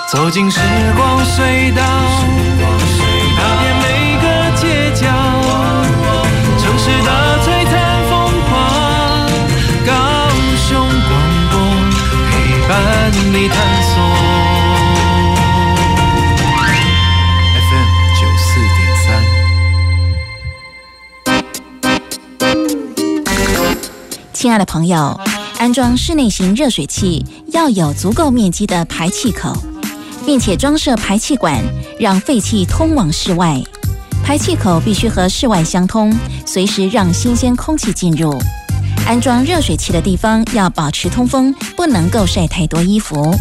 [0.08, 0.60] 走进时
[0.96, 1.82] 光隧道，
[3.36, 3.84] 踏遍每
[4.22, 5.02] 个街角，
[6.58, 7.10] 城市的
[7.42, 7.74] 璀璨
[8.08, 8.14] 风
[8.48, 8.56] 光，
[9.84, 9.90] 高
[10.68, 11.10] 雄广
[11.50, 11.54] 播
[12.30, 12.32] 陪
[12.68, 12.70] 伴
[13.32, 13.94] 你探索。
[17.68, 19.06] FM 九四点三，
[24.32, 25.18] 亲爱的朋友，
[25.58, 29.52] 安装室内型热水器要有足够面积的排气口。
[30.26, 31.62] 并且装设排气管，
[32.00, 33.62] 让废气通往室外。
[34.24, 36.12] 排气口必须和室外相通，
[36.44, 38.36] 随时让新鲜空气进入。
[39.06, 43.32] 安装热水器的地方要保持通风，不能够晒太多衣服。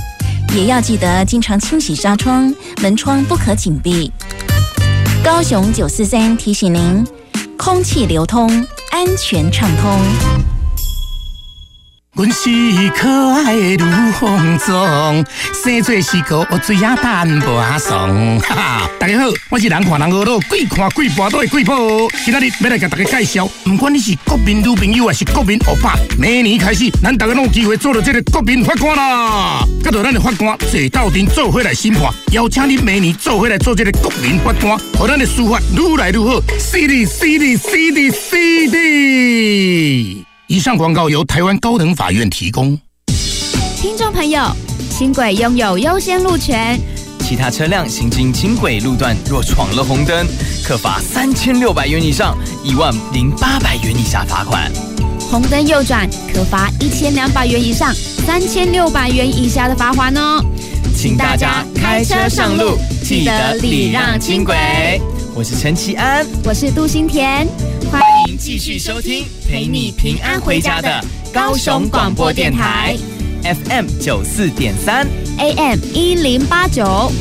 [0.53, 4.11] 也要记得经常清洗纱窗，门窗不可紧闭。
[5.23, 7.03] 高雄九四三提醒您：
[7.57, 8.47] 空气流通，
[8.91, 10.34] 安全畅通。
[12.15, 12.49] 阮是
[12.91, 18.39] 可爱的卢凤忠，生做四个水鸭蛋白松。
[18.47, 21.75] 哈哈，大家好，我是人看人恶老，鬼看鬼跋倒的鬼宝。
[22.23, 29.65] 今仔日要来给大家介绍，不管你是国民女朋友还是国民欧巴，明年开始，咱大家拢有机会做到这个国民法官啦。
[29.83, 36.39] 跟着咱的法官坐到阵做伙来审判，邀请你明年做伙来做这个国民法官，让咱的司法愈来愈好。
[36.59, 40.24] CD CD CD CD。
[40.47, 42.77] 以上广告由台湾高等法院提供。
[43.77, 44.43] 听众朋友，
[44.91, 46.79] 轻轨拥有优先路权，
[47.19, 50.23] 其他车辆行经轻轨路段若闯了红灯，
[50.63, 54.71] 可罚三千六百元以上一万零八百元以下罚款。
[55.31, 60.39] 红灯右转可罚一千两百元以上三千六百元以下的罚款哦。
[60.95, 64.55] 请大家开车上路，记得礼让轻轨。
[65.33, 67.47] 我是陈其安，我是杜新田，
[67.91, 70.89] 欢迎继续收听陪你平安回家的
[71.31, 72.95] 高雄广播电台
[73.43, 75.07] ，FM 九四点三
[75.37, 77.11] ，AM 一零八九。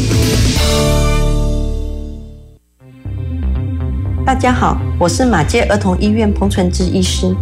[4.24, 7.36] 大家好，我是马街儿童医院彭纯志医师。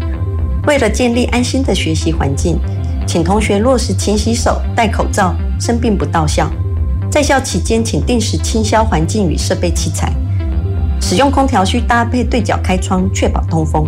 [0.66, 2.58] 为了建立安心的学习环境，
[3.06, 6.50] 请同学落实勤洗手、戴口罩，生病不到校。
[7.12, 10.12] 在校期间，请定时清消环境与设备器材。
[11.02, 13.86] 使用空调需搭配对角开窗，确保通风。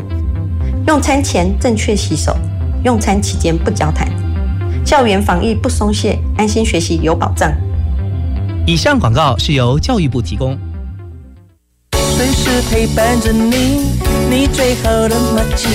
[0.88, 2.36] 用餐前正确洗手，
[2.82, 4.06] 用餐期间不交谈。
[4.84, 7.50] 校园防疫不松懈，安心学习有保障。
[8.66, 10.58] 以上广告是由教育部提供。
[12.16, 13.92] 随时陪伴着你，
[14.28, 15.68] 你最好的默契，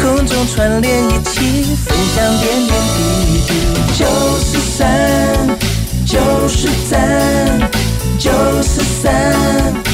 [0.00, 3.52] 空中串联一起，分享点点滴滴。
[3.96, 4.04] 九
[4.40, 5.48] 十三，
[6.04, 7.70] 就是赞，
[8.18, 9.93] 九十三。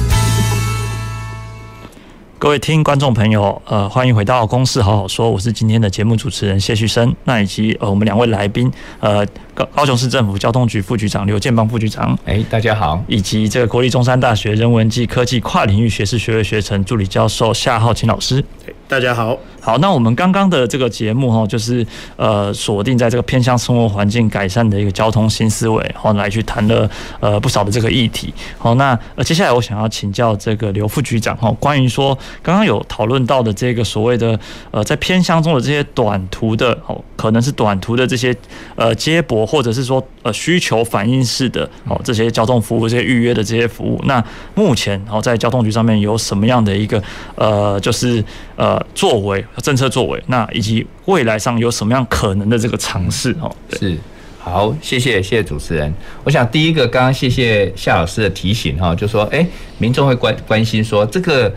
[2.41, 8.67] 各位听观众朋友，呃，欢迎回到《公事好好说》，我是今天的节目主持人谢旭升，那以及呃我们两位来宾，
[8.99, 9.23] 呃
[9.53, 18.43] 高高雄市政府交通局副局长刘建邦副局长，哎，大家好，以及这个国立中山大学人文暨科技跨领域学士学位学程助理教授夏浩钦老师，
[18.91, 19.39] 大家好。
[19.61, 21.85] 好，那我们刚刚的这个节目哈，就是
[22.17, 26.89] 呃锁定在这个偏乡生活环境改善的一个交通新思维，然后来去谈了
[27.21, 28.33] 呃不少的这个议题。
[28.57, 34.37] 好，那呃接下来我想要请教这个刘副局长哈，关于说刚刚有讨论到的这个所谓的
[34.71, 38.35] 呃在偏乡中的这些短途的哦，可能是短途的这些
[38.75, 44.21] 呃接驳，或者是说呃需求反映式的哦这些交通服务，这些预约的这些服务，那
[44.53, 47.01] 目前然后在交通局上面有什么样的一个
[47.35, 48.21] 呃就是
[48.55, 49.43] 呃作为？
[49.63, 53.55] 政策作为，那以及未来上有什么样可能的这个尝试哦？
[53.79, 53.97] 是，
[54.39, 55.93] 好，谢谢谢谢主持人。
[56.23, 59.45] 我想第一个，刚刚谢谢夏老师的提醒哈，就说哎，
[59.77, 61.53] 民众会关关心说这个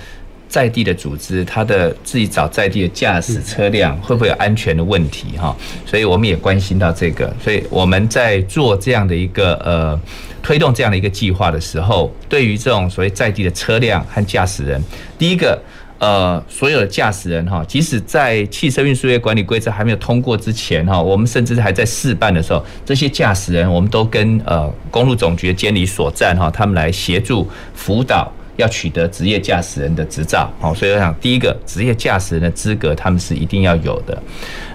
[0.49, 5.57] 在地的组织，他的自己找在地的驾驶车辆会不会有安全的问题哈？
[5.87, 9.99] 所以我们也关心到这个，所以我们在做这样的一个呃
[10.43, 14.83] 推动这样的一个计划的时候，对于这种所谓在地的车辆和驾驶人，
[15.19, 15.59] 第一个。
[16.05, 30.53] 呃，所有的驾驶人哈，即使在汽车运输业管理规则还没有通过之前哈，我们甚至还在试办的时候，这些驾驶人我们都跟呃公路总局的监理所站哈，他们来协助辅导，要取得职业驾驶人的执照。
[30.61, 34.23] 好，所以我想第一个职业驾驶人的资格，他们是一定要有的。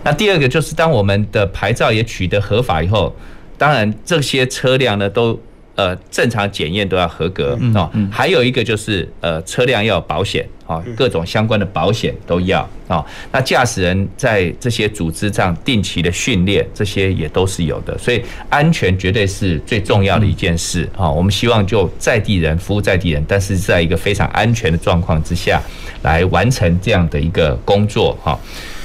[0.04, 3.16] 那第二个就是当我们的牌照也取得合法以后，
[3.56, 5.40] 当然这些车辆呢都。
[5.80, 7.90] 呃，正常检验都要合格哦。
[8.12, 13.02] 还有一个就是，呃，车辆要有保险啊，各种相关的保险都要啊。
[13.32, 17.98] 那驾驶人在这些组织上定期的训练，这些也都是有的。
[17.98, 21.10] 所以安全绝对是最重要的一件事啊。
[21.10, 25.62] 我们希望就在地人服务在地人，但是在一个非常安全的状况之下
[26.02, 28.38] 来完成这样的一个工作哈。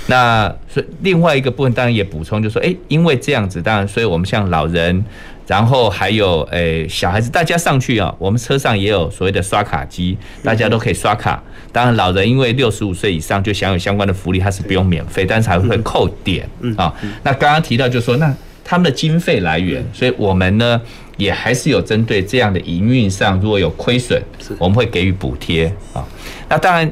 [0.07, 5.05] 那所以另外一个部分当然也补充，就是说，哎，因为这样子，当然，所以我们像老人。
[5.47, 11.43] 然后还有诶小孩子，大家上去啊，我们车上也有所谓的刷卡机，大家都可以刷卡。
[11.71, 16.95] 当然老人因为六十五岁以上就享有相关的福利，他是不用免费，但是还会扣点啊。
[17.23, 18.33] 那刚刚提到就是说，那
[18.65, 20.81] 他们的经费来源，所以我们呢
[21.17, 24.23] 也还是有针对这样的营运上如果有亏损，
[24.59, 26.03] 我们会给予补贴啊。
[26.49, 26.91] 那当然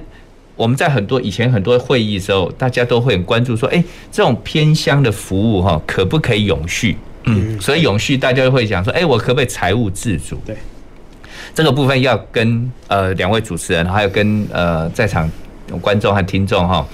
[0.56, 6.96] 我们在很多以前很多会议的时候，大家都会很关注说，哎，这种偏乡的服务哈，可不可以永续？
[7.24, 10.40] 嗯，所以永续大家就会讲说，哎，我可不可以财务自主？
[10.44, 10.56] 对，
[11.54, 15.30] 这个部分要跟呃两位主持人，还有跟呃在场
[15.80, 16.86] 观众和听众哈，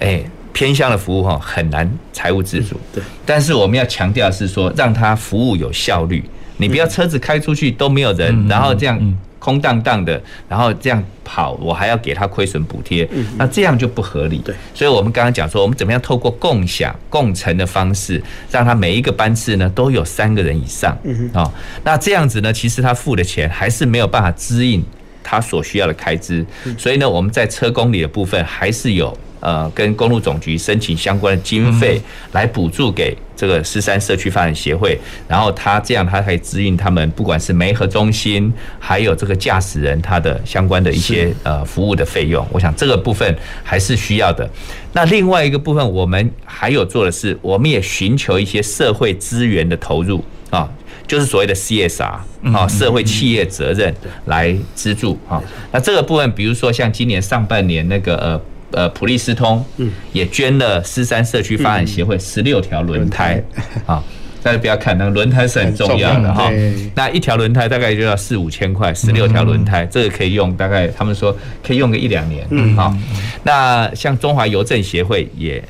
[0.00, 2.80] 哎，偏向的服务哈很难财务自主。
[2.92, 6.24] 对，但是我们要强调是说，让他服务有效率，
[6.58, 9.16] 你不要车子开出去都没有人，然后这样。
[9.38, 14.38] 空荡荡的，然后这样跑，我还要给他亏损补贴，那这样就不合理。
[14.38, 20.98] 对，所以我们刚刚讲说，我们怎么样透过共享、共乘的方式，让他每一个班次呢都有三个人以上。
[21.32, 21.48] 啊，
[21.84, 24.84] 那这样子呢，其实他付的钱还是没有办法支应
[25.22, 26.44] 他所需要的开支。
[26.76, 32.00] 所以呢，我们在车公里的部分还是有呃跟公路总局申请相关的经费
[32.32, 44.48] 来补助给这个狮山社区发展协会，然后他这样他可以指引他们不管是媒合中心，还有这个驾驶人他的相关的一些呃服务的费用，我想这个部分还是需要的。
[44.92, 50.68] 那另外一个部分，我们还有做的是，我们也寻求一些社会资源的投入啊。
[51.06, 52.18] 就是所谓的 CSR
[52.52, 55.40] 啊，社会企业责任来资助啊。
[55.70, 58.40] 那这个部分，比如说像今年上半年那个呃
[58.72, 59.64] 呃普利司通，
[60.12, 63.42] 也捐了狮山社区发展协会十六条轮胎
[63.86, 64.02] 啊。
[64.42, 66.50] 大家不要看那个轮胎是很重要的哈。
[66.94, 71.36] 那一条轮胎大概就要四五千块，十六条轮胎这个可以用大概他们说
[71.66, 72.46] 可以用个一两年。
[72.50, 72.94] 嗯好，
[73.42, 75.62] 那像中华邮政协会也。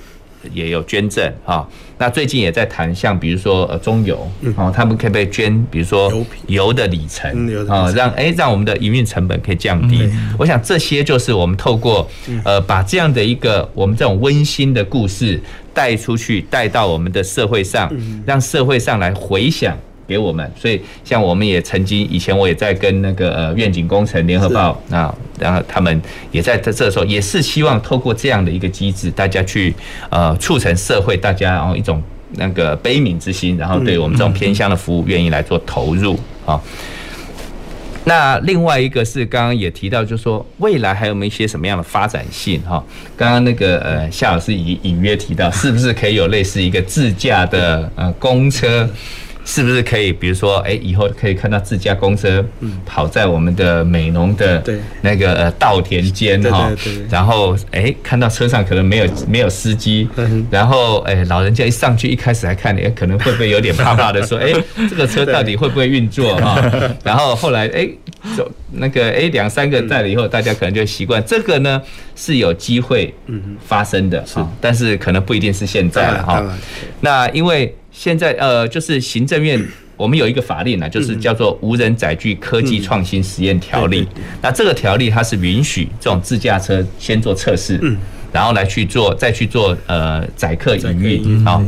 [0.52, 1.66] 也有捐赠啊，
[1.98, 6.12] 那最近也在谈，像比如说呃中油哦，他们可不可以捐，比如说
[6.46, 7.30] 油的里程
[7.68, 10.08] 啊，让哎让我们的营运成本可以降低。
[10.38, 12.08] 我想这些就是我们透过
[12.44, 15.40] 呃把这样的一个我们这种温馨的故事
[15.72, 17.90] 带出去，带到我们的社会上，
[18.26, 19.76] 让社会上来回想。
[20.06, 26.00] 给我们，所以像我们也曾经以前我也在跟那个呃愿景工程联合报啊，然后他们
[26.30, 29.74] 也在这这时候也是希望透过这样的一个机制，大家去
[30.10, 32.02] 呃促成社会大家然后一种
[32.36, 36.60] 那个悲悯之心，然后对我们这种偏乡的服务愿意来做投入啊。
[38.08, 42.80] 那另外一个是刚刚也提到，就是说未来还有没有一些什么样的发展性哈？
[43.16, 48.88] 刚刚那个呃夏老师已隐约提到，是不是可以有类似一个自驾的呃公车？
[49.48, 52.44] 是不是可以，比如说，哎，以后可以看到自家公车
[52.84, 54.60] 跑在我们的美浓的
[55.02, 56.68] 那个呃稻田间哈，
[57.08, 60.08] 然后哎，看到车上可能没有没有司机，
[60.50, 64.52] 然后哎，老人家一上去一开始还看，哎，可能会不会有点怕怕的，说，哎，
[64.90, 66.60] 这个车到底会不会运作哈？
[67.04, 67.88] 然后后来哎，
[68.36, 71.80] 走那个哎两三个在了以后，大家可能就习惯，这个呢
[72.16, 73.14] 是有机会
[73.64, 76.44] 发生的哈，但是可能不一定是现在了哈。
[77.00, 77.72] 那因为。
[77.98, 79.58] 现在呃，就是行政院，
[79.96, 84.02] 我们有一个法令呢，就是叫做《无人载具科技创新实验条例》。
[84.42, 87.80] 那这个条例它是允许这种自驾车先做测试，
[88.30, 91.42] 然后来去做，再去做呃载客营运。
[91.42, 91.62] 好，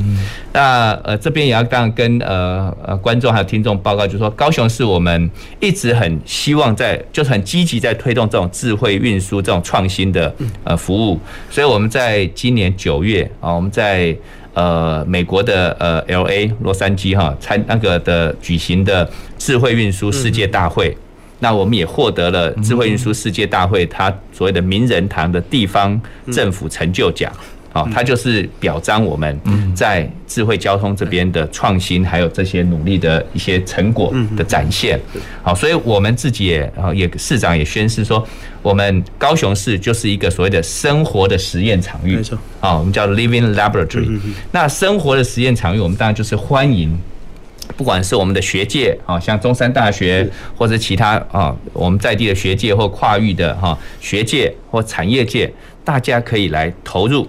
[0.52, 11.18] 那呃这边也要当然跟呃呃观众还有听众报告，就是说高雄市我们一直很希望在，就是很积极在推动这种智慧运输这种创新的呃服务，
[11.48, 14.14] 所以我们在今年九月啊，我们在。
[14.54, 20.96] 呃，美国的呃，L A 洛杉矶哈参那个的举行的智慧运输世界大会，
[21.38, 26.00] 那我们也获得了智慧运输世界大会它所谓的名人堂的地方
[26.32, 27.32] 政府成就奖。
[27.78, 29.40] 好，它就是表彰我们
[29.72, 34.98] 在智慧交通这边的创新，还有这些努力的一些成果的展现。
[35.42, 38.26] 好，所以我们自己也啊也市长也宣示说，
[38.62, 42.16] 我们高雄市就是一个所谓的生活的实验场域。
[42.16, 44.18] 没错，啊，我们叫 Living Laboratory。
[44.50, 46.98] 那生活的实验场域，我们当然就是欢迎，
[47.76, 55.52] 不管是我们的学界啊，像中山大学或者其他啊，我们在地的学界或跨域的哈学界或产业界，
[55.84, 57.26] 大家可以来投入。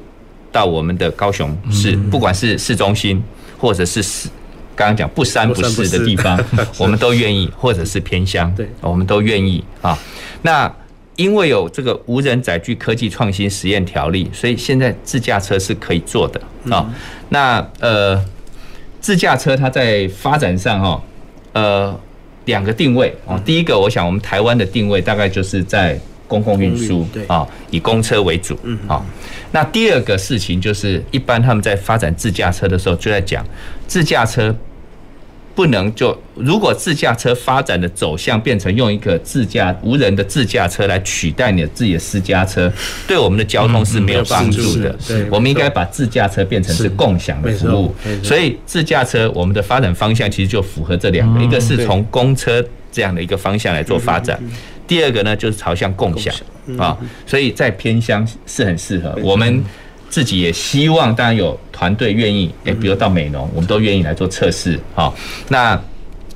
[0.52, 3.24] 到我们的高雄市，不管是市中心，
[3.58, 4.28] 或者是市，
[4.76, 6.40] 刚刚讲不三不四的地方，
[6.80, 9.98] 我们都愿意，或者是偏乡，对，我们都愿意啊。
[10.42, 10.72] 那
[11.16, 16.42] 因为有这个无人载具科技创新实验条例，所以现在自驾车是可以做的
[16.74, 16.90] 啊。
[17.30, 18.20] 那呃，
[19.00, 21.04] 自驾车它在发展上哈，
[21.54, 22.00] 呃，
[22.46, 23.40] 两个定位啊。
[23.46, 26.00] 第一个，我想我们台湾的定位大概就是在。
[26.30, 28.58] 公共运输啊，以公车为主
[28.88, 29.04] 啊。
[29.52, 33.44] 那第二个事情就是，一般他们在发展自驾车的时候，就在讲
[33.88, 34.56] 自驾车
[35.56, 42.72] 不能就如果自驾车发展的走向变成用一个自驾无人的自驾车来取代你的自己的私家车，
[43.08, 44.96] 对我们的交通是没有帮助的。
[45.30, 47.94] 我们应该把自驾车变成是共享的服务。
[48.24, 54.40] 所以自驾车我们的发展方向其实就符合这两个，一个是从公车这样的一个方向来做发展。
[54.90, 56.34] 第二个呢，就是朝向共享
[56.80, 59.16] 啊，所以在偏乡是很适合。
[59.22, 59.64] 我们
[60.10, 64.80] 自己也希望，当然有团队愿意，诶，比如到美农，我们都愿意来做测试。
[64.96, 65.16] 好，
[65.50, 65.80] 那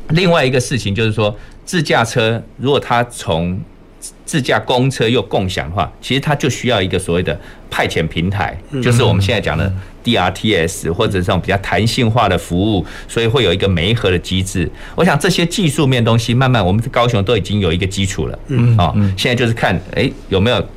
[0.10, 1.36] 另外一个事情就是说，
[1.66, 3.60] 自驾车如果它从
[4.24, 7.36] 自驾公车又共享的话，其实它就需要一个所谓的
[7.72, 9.74] 派遣平台，就是我们现在讲的。
[10.04, 14.70] DRTS 或者这种比较弹性化的服务，所以会有一个媒合的机制。
[14.96, 18.40] 我想这些技术面东西，慢慢我们高雄都已经有一个基础了。
[18.48, 20.68] 嗯，好，现在就是看，哎，有没有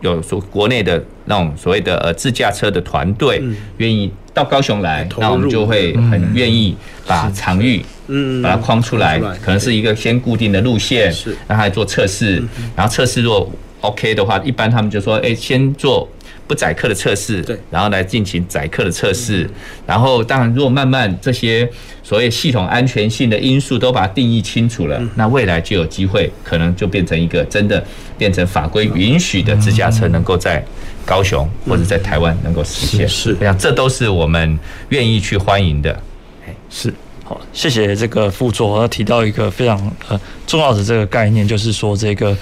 [0.00, 3.42] 有说国内的那种所谓的呃自驾车的团队
[3.78, 11.14] 愿意到高雄来，那我们就会很愿意把场域嗯把它框出来，可能是一个先固定的路线，
[11.48, 12.42] 让他来做测试，
[12.74, 13.50] 然后测试如果
[13.80, 16.08] OK 的话，一般他们就说，哎，先做。
[16.46, 19.48] 不载客的测试，对，然后来进行载客的测试，
[19.86, 21.68] 然后当然如果慢慢这些
[22.02, 27.84] 所谓系统安全性的因素都把它定义清楚了，那未来就有机会可能就变成一个真的
[28.16, 30.64] 变成法规允许的自驾车能够在
[31.04, 34.58] 高雄或者在台湾能够实现，是，这样这都是我们
[34.90, 36.00] 愿意去欢迎的，
[36.70, 36.94] 是。
[37.24, 39.76] 好，谢谢这个副座，他提到一个非常
[40.06, 42.36] 呃重要的这个概念，就是说这个。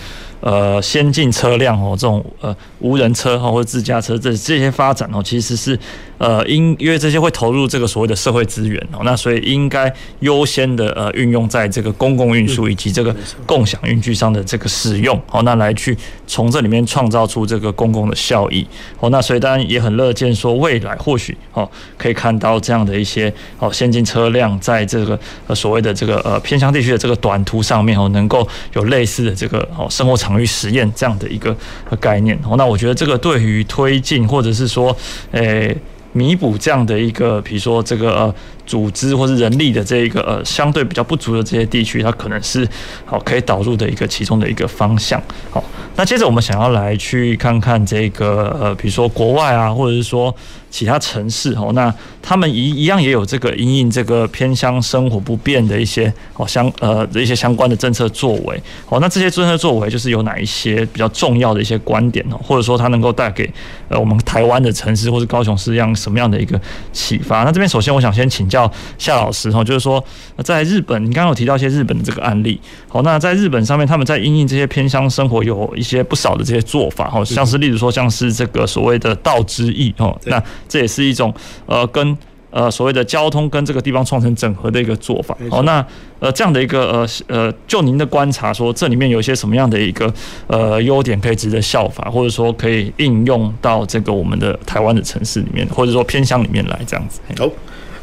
[0.45, 5.79] 呃，先进车辆哦，这种呃无人车哈或者自驾车这这些发展哦，其实是
[6.19, 13.15] 呃因因为这些会投入这个所谓的社会资源哦，那所以应该优先的呃运用在这个公共运输以及这个
[13.47, 15.97] 共享运具上的这个使用哦，那来去
[16.27, 18.67] 从这里面创造出这个公共的效益
[19.01, 30.35] 哦，那所以当然也很乐见说未来或许哦可以看到这样的一些哦先进车辆在这个呃所谓的这个呃偏乡地区的这个短途上面哦，能够有类似的这个哦生活场。
[30.35, 31.57] 域实验这样的一个
[32.01, 34.97] 概念哦，那我觉得这个对于推进或者是说，
[35.31, 35.73] 诶
[36.15, 38.35] 弥补这样的一个，比如说这个
[38.67, 42.67] 组织或是人力的这一个呃相对比较不足的这些地区，它可能是
[43.05, 45.21] 好可以导入的一个其中的一个方向。
[45.51, 45.63] 好，
[45.97, 50.35] 那接着我们想要来去看看这个呃，比如说国外啊，或者是说。
[50.75, 63.49] 其他城市哦，那他们一一样也有这个因应这个偏乡生活不便的一些哦相呃的一些相关的政策作为哦，那这些政策作为就是有哪一些比较重要的一些观点哦，或者说它能够带给
[63.89, 66.61] 呃我们台湾的城市或者高雄市一样什么样的一个
[66.93, 67.45] 启发？
[67.45, 70.03] 那这边首先我想先请教夏老师哈，就是说
[70.45, 81.35] 在日本，你刚刚有提到一些日本的这个案例，好，那在日本上面他们在因应这些偏乡生活有一些不少的这些做法哈，像是例如说像是这个所谓的道之意哦，那这也是一种
[81.67, 82.17] 呃，跟
[82.51, 85.37] 呃所谓的交通跟这个地方创成整合的一个做法。
[85.51, 85.85] 好，那
[86.21, 90.13] 呃这样的一个呃呃，就您的观察说，这里面有一些什么样的一个
[90.47, 97.21] 呃优点可以值得效法，或者说可以应用到这个我们的台湾的城市里面，或者说偏乡里面来这样子。
[97.37, 97.49] 好，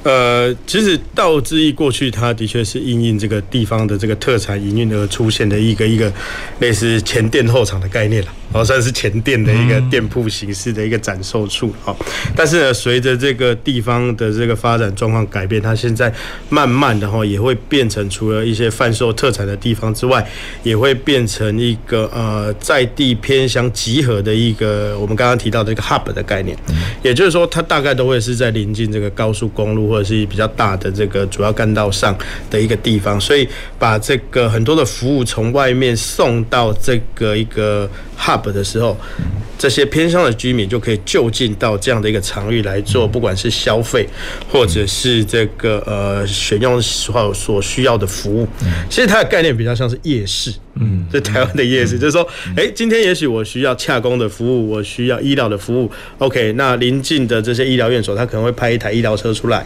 [0.04, 6.12] 呃，其实道之意过去它的确是因应这个地方的这个特产营运而出现的一个一个
[6.60, 8.30] 类似前店后厂的概念了。
[8.54, 11.74] 哦，算是前店的一个店铺形式的一个展售处。
[11.82, 11.96] 好，
[12.36, 16.14] 但是呢，随着这个地方的这个发展状况改变，它现在
[16.50, 20.28] 慢慢的哈，也会变成除了一些贩售特产的地方之外，
[20.64, 26.58] 也会变成一个呃在地偏乡集合的一个我们刚刚提到的一个 hub 的概念。
[27.02, 32.18] 也就是说，它大概都会是在临近这个高速公路或者是比较大的这个主要干道上
[32.50, 33.46] 的一个地方，所以
[33.78, 37.90] 把这个很多的服务从外面送到这个一个。
[38.22, 38.96] Hub 的时候，
[39.58, 44.08] 这些偏乡的居民就可以就近到这样的一个场域来做，不管是消费，
[44.52, 48.48] 或者是这个呃选用所所需要的服务。
[48.90, 59.66] 其实它的概念比较像是夜市，嗯，在台湾的夜市，就是说，诶，今天也许我需要洽公的服务，我需要医疗的服务，OK，那邻近的这些医疗院所，他可能会派一台医疗车出来。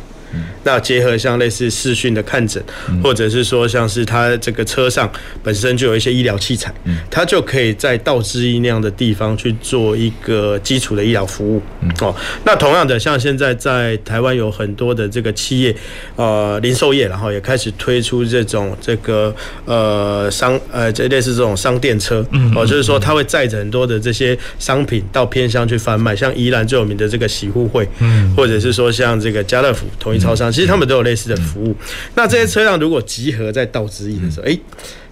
[0.63, 2.63] 那结合像类似视讯的看诊，
[3.03, 5.09] 或者是说像是他这个车上
[5.43, 6.73] 本身就有一些医疗器材，
[7.09, 11.61] 他就可以在道之一那样的地方去做一个基础的医疗服务。
[12.01, 15.75] 哦，那同样的，像现在在台湾有很多的这个企业，
[16.15, 19.33] 呃，零售业，然后也开始推出这种这个
[19.65, 22.25] 呃商呃这类似这种商店车，
[22.55, 27.87] 哦，就是说他会载着很多的这些商品到偏乡去贩卖，像宜兰最有名的这个喜互惠，
[28.35, 31.75] 或者是说像这个家乐福同一超商，其实他们都有类似的服务。
[32.15, 34.59] 那这些车辆如果集合在道之驿的时候，诶，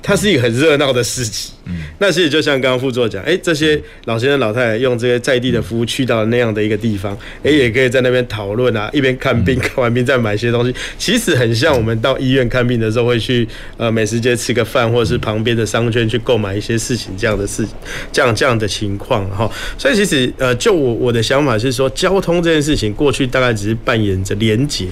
[0.02, 1.52] 它是一个很热闹的市集。
[2.00, 10.76] 那其实就像刚刚副座讲，诶，这些老先生老太太用这些在地的服务去到那样的一个地方，诶，也可以在那边讨论啊，一边看病，看完病再买些东西。
[10.98, 13.48] 其实很像我们到医院看病的时候会去
[13.78, 17.74] 呃美食街吃个饭，或者是旁边的商圈去购买一些事情这样的事情，
[18.12, 19.50] 这样这样的情况哈。
[19.78, 24.88] 所以其实呃，就我我的想法是说，交通这件事情过去大概只是扮演着连结。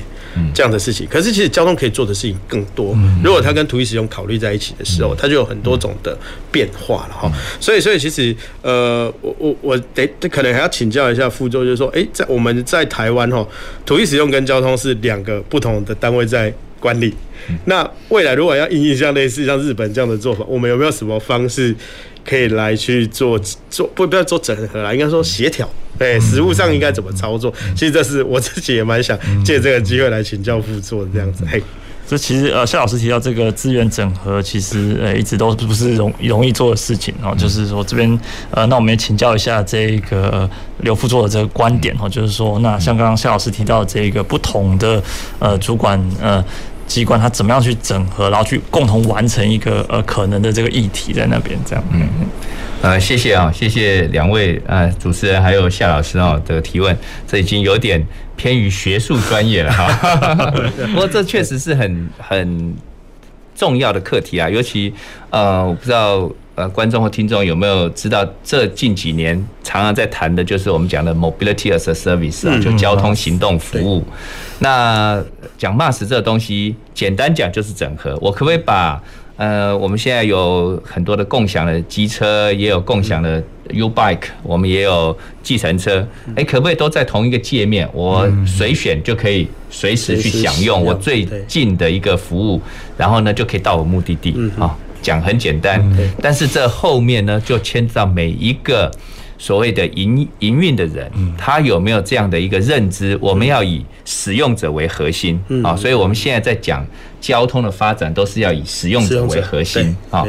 [0.53, 2.97] 这样的事情，可是其实交通可以做的事情更多。
[3.23, 6.17] 如果它跟土地使用考虑在一起的时候，它就有很多种的
[6.51, 7.31] 变化了哈。
[7.59, 13.45] 所以，所以其实呃，我我我得可能还要请教一下副座，就是说，诶，在我们在台湾哈，
[13.85, 17.13] 土地使用跟交通是两个不同的单位在管理。
[17.65, 21.75] 那未来如果要因应像类似像日本这样的做法，我们有没有什么方式
[22.25, 25.67] 可以来去做做不不要做整合啦，应该说协调。
[25.97, 27.53] 对，实物上应该怎么操作？
[27.75, 31.45] 其实这是我自己也蛮想借这个机会来请教副座这样子。
[31.45, 31.61] 嘿，
[32.07, 37.35] 这其实呃，夏老师提到这个资源整合，其实呃一直都不是容容易做的事情哦。
[37.37, 38.19] 就是说这边
[38.49, 40.49] 呃，那我们也请教一下这个
[40.79, 45.03] 刘副座的这个观点哦，就是说那像刚刚夏老师提到的这个不同的
[45.37, 46.43] 呃主管呃
[46.87, 51.83] 机关，他怎么样去整合，然后去共同完成一个呃可能的这个议题在那边这样。
[51.91, 52.07] 嗯。
[52.81, 58.03] 呃，谢谢啊，谢谢两位呃主持人还有夏老师哦的提问，这已经有点
[58.35, 60.45] 偏于学术专业了哈。
[60.91, 62.73] 不过这确实是很很
[63.55, 64.93] 重要的课题啊，尤其
[65.29, 66.29] 呃，我不知道。
[66.61, 74.03] 呃，观众或听众有没有知道，这近几年常常在谈的就是我们讲的 mobility as a service 啊，就交通行动服务。
[74.59, 75.19] 那
[75.57, 78.15] 讲 MaaS 这个东西，简单讲就是整合。
[78.21, 79.01] 我可不可以把
[79.37, 87.89] 呃，我们现在有很多的共享的机车，也有共享的 U bike，我们也有计程车，哎，可不可以都在同一个界面？
[87.91, 92.61] 我随选就可以随时去享用我最近的一个服务，
[92.95, 94.77] 然后呢就可以到我目的地啊。
[95.01, 95.81] 讲很简单，
[96.21, 98.91] 但是这后面呢，就牵扯到每一个
[99.37, 103.17] 所谓的营营运的人，他有没有这样的一个认知？
[103.21, 106.85] 我们要以使用者为核心啊，所以我们现在在讲
[107.19, 110.25] 交通的发展，都是要以使用者为核心啊。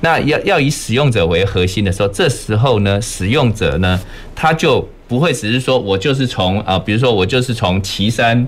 [0.00, 4.00] 那要要以使用者为核心的时候，这时候呢，使用者呢，
[4.34, 4.88] 他就。
[5.08, 8.46] 不会只是说我就是从啊，比如说我就是从岐山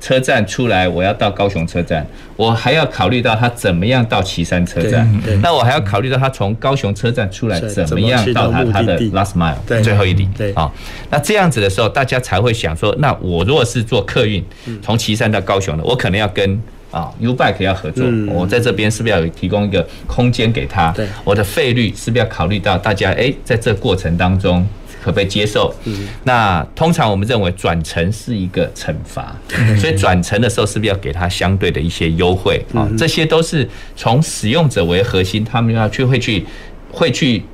[0.00, 5.06] 车站出来，我要到高雄车站，我还要考虑到他怎么样到岐山车站，
[5.42, 10.72] 那我还要考虑到他从高雄车站出来怎么样到他他的 last mile 最后一里，啊，
[11.10, 14.42] 那这样子的时候，大家才会想说，那我如果是做客运，
[14.80, 16.58] 从岐山到高雄的，我可能要跟
[16.90, 20.90] 啊 U-Bike 要合作，我在这边是不是要提供一个空间给他？
[20.92, 21.06] 对。
[21.22, 23.12] 我的费率是不是要考虑到大家？
[23.12, 24.66] 哎，在这过程当中。
[25.02, 25.72] 可被接受，
[26.24, 29.34] 那通常我们认为转乘是一个惩罚，
[29.78, 32.60] 所以转乘的时候是不是要给他相对的一些优惠？
[32.74, 32.88] 啊？
[32.98, 36.44] 这些都是从使用者为核心，他们要去会去
[36.90, 37.44] 会去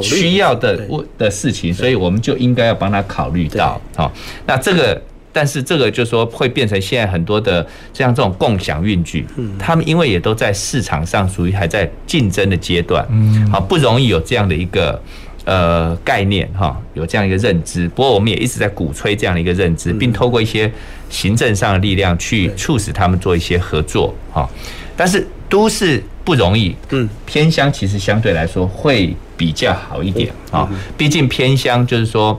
[0.00, 3.80] 需要的的事情，所以我们就应该要帮他考虑到。
[3.96, 4.12] 好，
[4.46, 5.02] 那这个，
[5.32, 9.26] 但是这个就是说会变成现在很多的像这种共享运具，
[9.58, 13.06] 他们因为也都在市场上属于还在竞争的阶段，
[13.50, 15.02] 好不容易有这样的一个。
[15.48, 17.88] 呃，概念哈，有这样一个认知。
[17.88, 20.70] 不过我们也一直在鼓吹这样的一个认知，并透过一些
[21.08, 24.46] 行政上的力量去促使他们做一些合作哈。
[24.94, 30.68] 但是都市不容易，嗯，偏乡其实相对来说会比较好一点啊。
[30.98, 32.38] 毕竟偏乡就是说，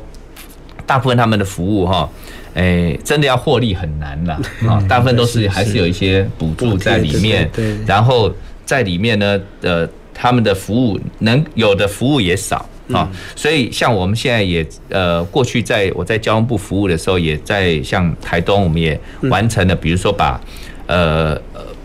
[0.86, 2.08] 大部分他们的服务哈，
[2.54, 4.80] 哎，真的要获利很难了啊。
[4.88, 7.50] 大部分都是还是有一些补助在里面，
[7.88, 8.32] 然后
[8.66, 9.90] 在里面呢，呃，
[10.20, 12.68] 他们的服务能有的服务也少。
[12.92, 19.00] 啊，所以像我们现在也呃，过去在我在交通部服务的时候，也在像台东，我们也
[19.30, 20.42] 完成了，比如说把
[20.88, 21.40] 呃。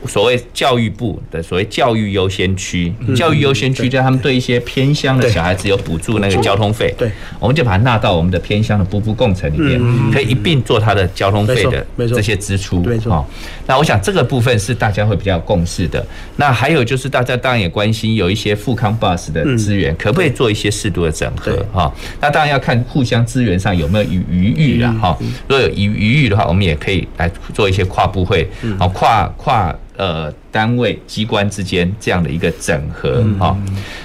[0.07, 9.80] 所谓教育部的所谓教育优先区，教育优先区就他们对一些偏乡的小孩子有补助那个交通费，对，我们就把它纳到我们的偏乡的步步共乘里面，
[10.12, 12.82] 可以一并做它的交通费的这些支出。
[12.82, 13.24] 没错，
[13.66, 16.05] 那我想这个部分是大家会比较共识的。
[16.36, 21.57] 那还有就是大家当然也关心有一些富康 bus 的资源，可不可以做一些适度的整合？
[21.72, 25.16] 哈，那当然要看互相资源上有没有余余裕了哈。
[25.48, 28.46] 如果有余余裕的话，我们也可以来做一些跨部会，
[28.78, 29.74] 好跨跨。
[29.97, 33.57] 呃，单位机关之间这样的一个整合哈，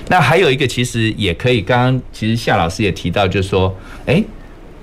[0.07, 3.75] 那还有一个其实也可以，刚刚其实夏老师也提到，就是说，
[4.05, 4.23] 哎。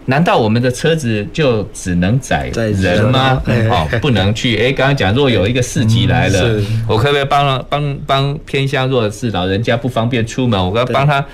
[0.06, 3.42] 难道我们的车子就只能载人吗？
[3.70, 4.56] 哦，不能去。
[4.56, 11.24] 哎，刚刚讲，如果有一个市集来了，我可不可以帮帮帮偏乡弱势老人家不方便出门，我要帮他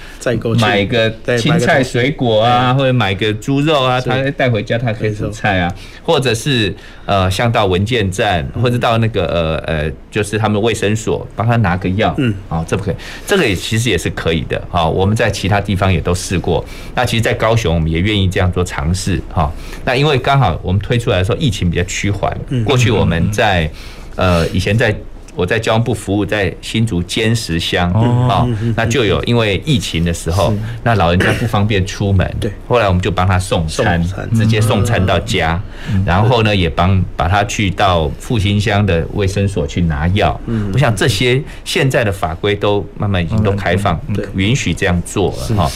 [0.59, 12.95] 买个青菜水果啊，或者买个猪肉啊，他带回家他可以煮菜啊，或者是呃，像到文件站或者到那个呃呃，就是他们卫生所帮他拿个药，嗯，哦，这不可以，
[13.27, 14.89] 这个也其实也是可以的啊。
[14.89, 16.65] 我们在其他地方也都试过，
[16.95, 18.62] 那其实，在高雄我们也愿意这样做。
[18.65, 19.51] 尝试哈，
[19.85, 23.71] 那因为刚好我们推出来的时候疫情比较趋缓，过去我们在
[24.17, 24.95] 呃以前在
[25.35, 27.91] 我在交通部服务在新竹尖石乡
[28.29, 28.47] 啊，
[28.77, 30.53] 那就有因为疫情的时候，
[30.83, 34.05] 那老人家不方便出门，对，后来我们就帮他送餐，
[34.35, 35.59] 直接送餐到家，
[36.05, 40.39] 然后呢也帮把他去到复兴乡的卫生所去拿药，
[40.75, 43.99] 我想这些现在的法规都慢慢已经都开放，
[44.37, 45.71] 允许这样做了哈。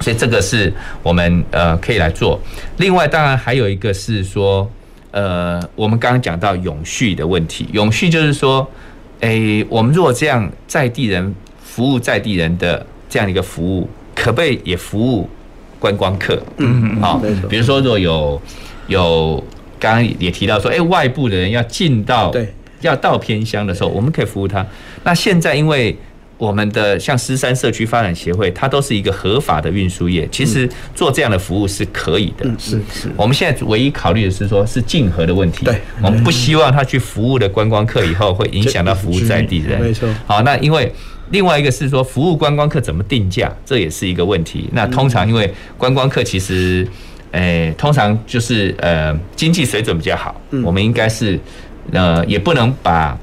[0.00, 0.72] 所以这个是
[1.02, 2.40] 我们呃可以来做。
[2.78, 4.70] 另外，当然还有一个是说，
[5.10, 7.68] 呃，我们刚刚讲到永续的问题。
[7.72, 8.68] 永续就是说，
[9.20, 15.28] 诶，我们如果这样在地人服务在地人的这样一个服务，可不可以也服务
[15.78, 16.42] 观光客？
[16.56, 17.00] 嗯嗯。
[17.00, 18.40] 好，比如说，如果有
[18.88, 19.44] 有
[19.78, 22.32] 刚刚也提到说，诶，外部的人要进到
[22.80, 24.66] 要到偏乡的时候，我们可以服务他。
[25.04, 25.96] 那现在因为
[26.36, 32.44] 我们的像狮山社区发展协会，它都是一个合法的运输业，其实做这样的服务是可以的。
[32.58, 33.08] 是是。
[33.16, 35.64] 我们现在唯一考虑的是说，是竞合的问题。
[35.64, 35.80] 对。
[36.02, 39.80] 我们不希望他去服务的观光客以后会影响到服务在地人。
[39.80, 40.08] 没错。
[40.26, 40.92] 好，那因为
[41.30, 44.68] 另外一个是说服务观光客怎么定价，这也是一个问题。
[44.72, 46.86] 那通常因为观光客其实，
[47.30, 51.38] 诶，通常就是呃经济水准比较好，我们应该是
[51.92, 53.16] 呃也不能把。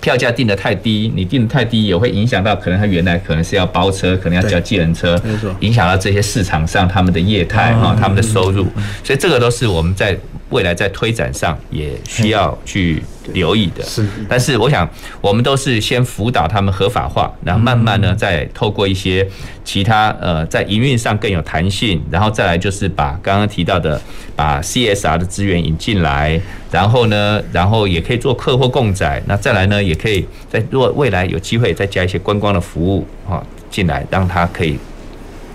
[0.00, 5.20] 票价定得太低，你定得太低也会影响到，可能他原来可能是要包车，可能要叫计程车，
[5.60, 8.66] 影响到这些市场上他们的业态啊，他们的收入，
[9.02, 10.16] 所以这个都是我们在
[10.50, 13.82] 未来在推展上也需要去留意的。
[13.84, 14.88] 是，但是我想
[15.20, 19.26] 我们都是先辅导他们合法化，然后慢慢呢再透过一些
[19.64, 24.00] 其他呃在营运上更有弹性，然后再来就是把刚刚提到的
[24.36, 26.40] 把 CSR 的资源引进来。
[26.68, 29.22] 然后呢，然后也可以做客货共载。
[29.26, 34.76] 那再来呢，也可以在如果未来有机会再加一些观光的服务啊进来，让它可以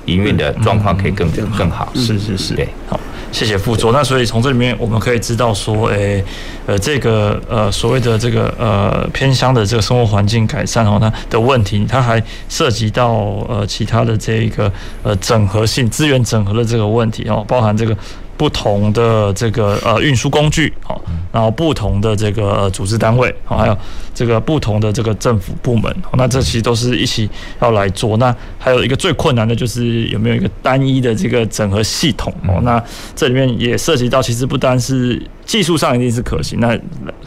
[0.05, 1.91] 营运的状况可以更更好。
[1.93, 2.99] 是是是，对，好，
[3.31, 3.91] 谢谢副座。
[3.91, 6.23] 那所以从这里面我们可以知道说，诶，
[6.65, 13.11] 呃，这个呃所谓的这个呃偏乡的这个生活环境改善哦，那的问题，它还涉及到
[13.47, 14.71] 呃其他的这一个
[15.01, 17.95] 呃整合性资源整合的这个问题哦，包含这个。
[18.41, 20.99] 不同的这个呃运输工具，好，
[21.31, 23.77] 然后不同的这个组织单位，好，还有
[24.15, 27.29] 这个不同的这个政府部门，那这其实都是一起
[27.59, 28.17] 要来做。
[28.17, 32.59] 那还有一个最困难的就是有没有一个单一的这个整合系统哦？
[32.63, 32.83] 那
[33.15, 35.21] 这里面也涉及到，其实不单是。
[35.51, 36.79] 技术上一定是可行，那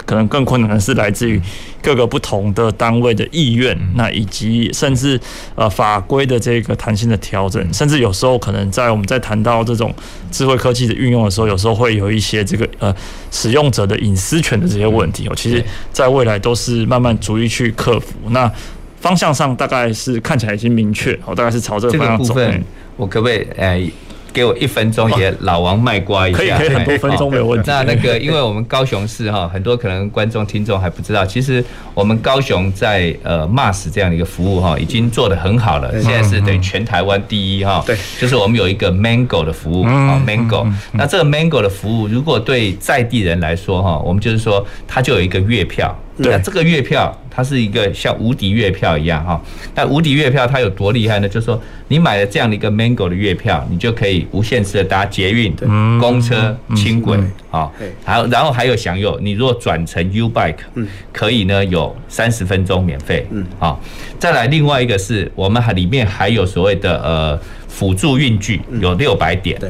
[0.07, 1.39] 可能更困难的是来自于
[1.83, 5.20] 各个不同的单位的意愿，那以及甚至
[5.55, 9.95] 呃法规的这个弹性的调整，甚至有时候可能在我们在谈到这种
[10.33, 12.97] 智慧科技的运用的时候，有时候会有一些这个呃
[13.31, 15.62] 使用者的隐私权的这些问题哦，其实
[15.93, 18.14] 在未来都是慢慢逐一去克服。
[18.31, 18.51] 那
[19.03, 22.35] 方向上大概是看起来已经明确，哦，大概是朝这个方向走。
[22.97, 23.93] 我可不可以诶？
[24.35, 26.39] 给我一分钟，也老王卖瓜一下。
[26.39, 27.70] 可以，可以很多分钟没有问题。
[27.70, 31.64] 那那个，因为我们高雄市哈，很多可能观众听众还不知道，其实
[31.95, 35.91] 我们高雄在呃 MaaS 这样的一个服务哈，已经做得很好了。
[36.03, 37.82] 现在是等于全台湾第一哈。
[37.87, 37.97] 对。
[38.20, 40.66] 就是我们有一个 Mango 的服务啊，Mango。
[40.93, 45.95] 那这个 Mango 的服务，如果对在地人来说哈，我们就是说，它就有一个月票。
[46.16, 49.41] 那这个月票，它是一个像无敌月票一样哈。
[49.74, 51.28] 那无敌月票它有多厉害呢？
[51.28, 55.55] 就是说，你买了这样的一个 Mango 的月票，你就可以无限次的搭捷运、
[55.99, 57.18] 公车、轻轨
[57.51, 57.70] 啊。
[58.05, 60.57] 还有，然后还有享有，你如果转乘 U Bike，
[61.12, 63.26] 可以呢有三十分钟免费。
[63.30, 63.80] 嗯好，
[64.18, 69.61] 再来另外一个是我们还里面还有所谓的呃辅助运具，有六百点。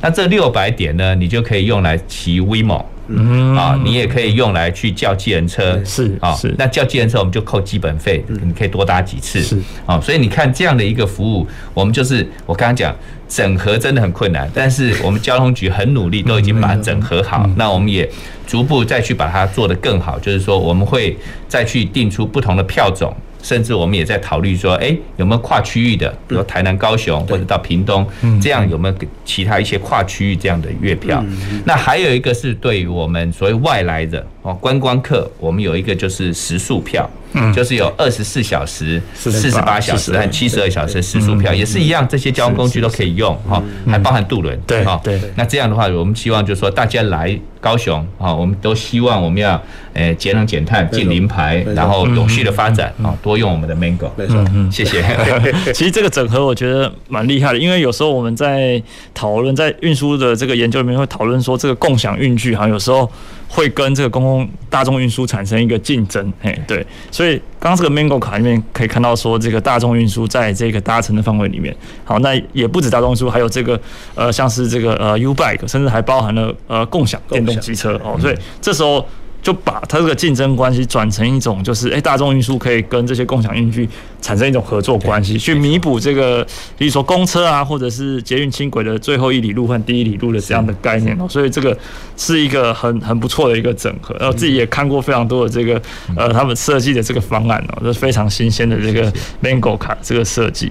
[0.00, 2.84] 那这六百点呢，你就可以用来骑 WeMo。
[3.16, 6.54] 嗯啊，你也可以用来去叫计程车，是啊，是。
[6.58, 10.00] 那叫计程车我们就扣基本费，你可以多搭几次，是啊。
[10.00, 12.94] 所以你看这样的一个服务，我们就是我刚刚讲
[13.28, 17.48] 整合真的很困难，但是我们交通局很努力，都已经把它整合好。
[17.56, 18.08] 那我们也
[18.46, 21.16] 逐步再去把它做得更好，就是说我们会
[21.48, 23.14] 再去定出不同的票种。
[23.42, 28.06] 甚至我们也在考虑说，哎，有没有跨区域的，比如台南、高雄或者到屏东，
[28.40, 31.22] 这样有没有其他一些跨区域这样的月票？
[31.66, 37.08] 那还有一个是对于我们所谓外来的哦观光客，我们有一个就是食宿票。
[37.34, 44.58] 嗯，就是有二十四小时、四十八小时和七十二小时时速票，也是一样，这些交通工具都可以用哈，还包含渡轮。
[44.66, 45.20] 对哈，对。
[45.34, 49.60] 那这样的话，我们希望就是说，大家来高雄啊，我们都希望我们要
[49.94, 54.10] 诶节能减碳、近零排，然后永续的发展啊，多用我们的 Mango。
[54.16, 55.02] 没错，谢谢。
[55.72, 58.82] 其实这个整合我觉得蛮厉害的，因为有时候我们在
[59.14, 63.10] 讨论在运输的这个研究里面会讨论说，这个共享运具哈，有时候。
[63.54, 73.78] 会跟这个公共大众运输产生一个竞争，嘿，对，所以刚刚这个 Mango 卡里面可以看到说，这个大众运输在这个搭乘的范围里面，好，那也不止大众运输，还有这个
[74.14, 79.06] 呃，像是这个呃 U Bike，甚至还包含了呃共享电动机车哦，所以这时候。
[79.42, 83.88] 就把它这个竞争关系转成一种，就是诶，大众运输可以跟这些共享运具
[84.20, 86.46] 产生一种合作关系，去弥补这个，
[86.78, 91.26] 比如说公车啊，或者是捷运轻轨的最后一里路和第一里路的这样的概念哦。
[91.28, 91.76] 所以这个
[92.16, 94.14] 是一个很很不错的一个整合。
[94.20, 95.82] 然后自己也看过非常多的这个
[96.16, 99.12] 呃，他们设计的这个方案哦，是非常新鲜的这个
[99.42, 100.70] Mango 卡这个设计。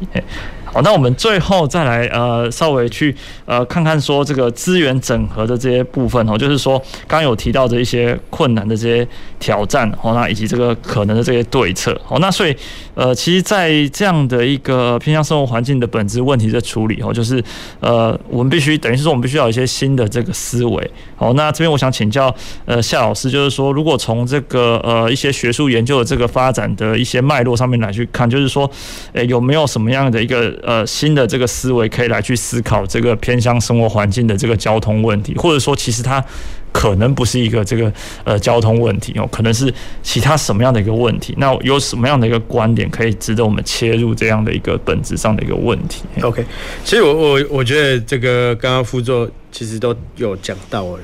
[0.74, 3.14] 好，那我们最后再来呃，稍微去
[3.46, 9.08] 呃看看说这个资源整合的这些部分哦，就是说刚刚有提到的一些困难的这些
[9.38, 12.56] 挑战哦，那以及这个可能的这些对策哦，那所以
[12.94, 17.44] 呃，其实，在这样的一个偏向生活环境的本质问题的处理哦，就是
[17.80, 20.92] 呃，我们必须等于是说我们必须要有一些新的这个思维。
[21.16, 22.34] 好，那这边我想请教
[22.66, 28.70] 呃夏老师，就是说如果从这个呃一些学术研究的这个发展的一些脉络上面来去看，就是说
[29.14, 36.24] 诶有没有什么样的一个呃新的这个思维可以来去思考这个偏向生活环境的这个交通问题，或者说其实它
[36.72, 37.92] 可能不是一个这个
[38.24, 41.34] 呃交通问题哦，可能是其他什么样的一个问题？
[41.38, 46.46] 那有什么样的一个观点可以值得我们切入这样的一个本质上的一个问题？OK，
[46.86, 51.00] 其实我我我觉得这个刚刚副座其实都有讲到了。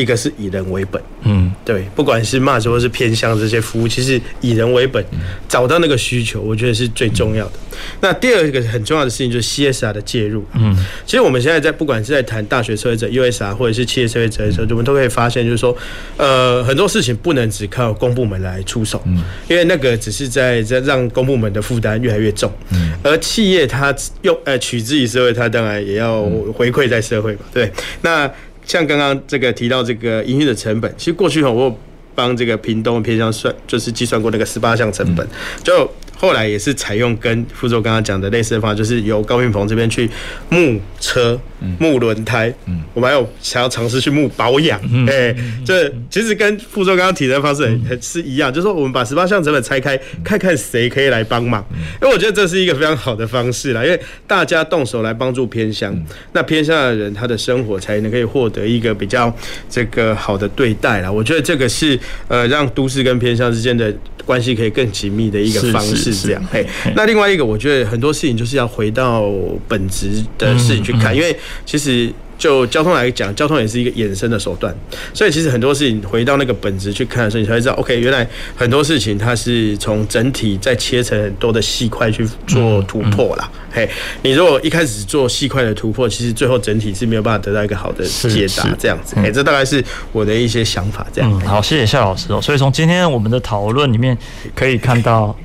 [0.00, 5.04] 一个是以人为本，嗯，对，不管是 MaaS 或是偏向这些服务，其实以人为本，
[5.48, 7.52] 找到那个需求，我觉得是最重要的。
[8.00, 10.76] 那第二个很重要的事情就是 CSR 的介入，嗯，
[11.06, 15.76] 其实我们现在在不管是在谈大学社会者 USR 或者是企业社会责任的时候，我们都可以发现，就是说，
[16.16, 26.22] 呃，很多事情不能只靠公部门来出手，嗯，因为那个只是在在让公部门的负担越来越重，嗯，而企业它用呃取之于社会，它当然也要
[26.54, 27.70] 回馈在社会嘛，对，
[28.02, 28.30] 那。
[28.70, 31.78] 像刚刚这个提到这个营运的成本，其实过去哈，我有
[32.14, 35.26] 帮这个屏东偏向算，就是计算过那个十八项成本，
[35.64, 35.90] 就。
[36.20, 40.06] 后来也是采用跟副座刚刚讲的类似的方法，就是由高运鹏这边去
[40.50, 41.40] 募车、
[41.78, 42.82] 募轮胎，嗯。
[42.92, 51.64] 我们还有想要尝试去募保养，哎，这其实跟副座刚刚提的方式很是一样，就是说我们把十八项成本拆开，看看谁可以来帮忙，
[52.02, 55.96] 因为我觉得这是一个非常好的方式啦，因为大家动手来帮助偏乡，
[56.34, 59.34] 那偏乡的人他的生活才能可以获得一个比较
[59.70, 61.10] 这个好的对待啦。
[61.10, 61.98] 我觉得这个是
[62.28, 63.94] 呃让都市跟偏乡之间的
[64.24, 66.14] 关系可以更紧密的一个方式。
[66.14, 69.30] 这样，嘿，那另外一个，我觉得很多事情就是要回到
[69.66, 72.12] 本质的事情去看，因为其实。
[72.40, 74.74] 就交通来讲，交通也是一个衍生的手段，
[75.12, 78.26] 所以其实很多事情回到那个本质去看的时候，你才会知道，OK，原来
[78.56, 83.48] 很多事情它是从整体再切成很多的细块去做突破啦。
[83.70, 83.88] 嘿，
[84.22, 89.14] 你如果一开始做细块的突破，其实最后整体是没有办法得到一个好的解答，这样子。
[89.18, 91.06] 哎，这大概是我的一些想法。
[91.12, 91.30] 这样。
[91.30, 92.40] 嗯，好，谢谢夏老师哦。
[92.40, 94.16] 所以从今天我们的讨论里面
[94.54, 95.36] 可以看到，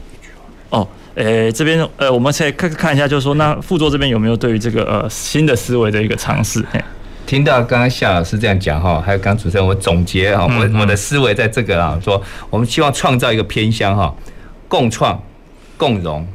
[0.70, 0.88] 哦。
[1.16, 6.64] 诶、欸，这边呃，我们再看看一下，就是说，那副座这边有没有对于这个呃新的思维的一个尝试？
[7.26, 14.14] 听到刚刚夏老师这样讲哈，还有刚主持人我总结哈，我我的思维在这个啊，说我们希望创造一个偏乡哈，
[14.68, 15.18] 共创、
[15.78, 16.28] 共荣、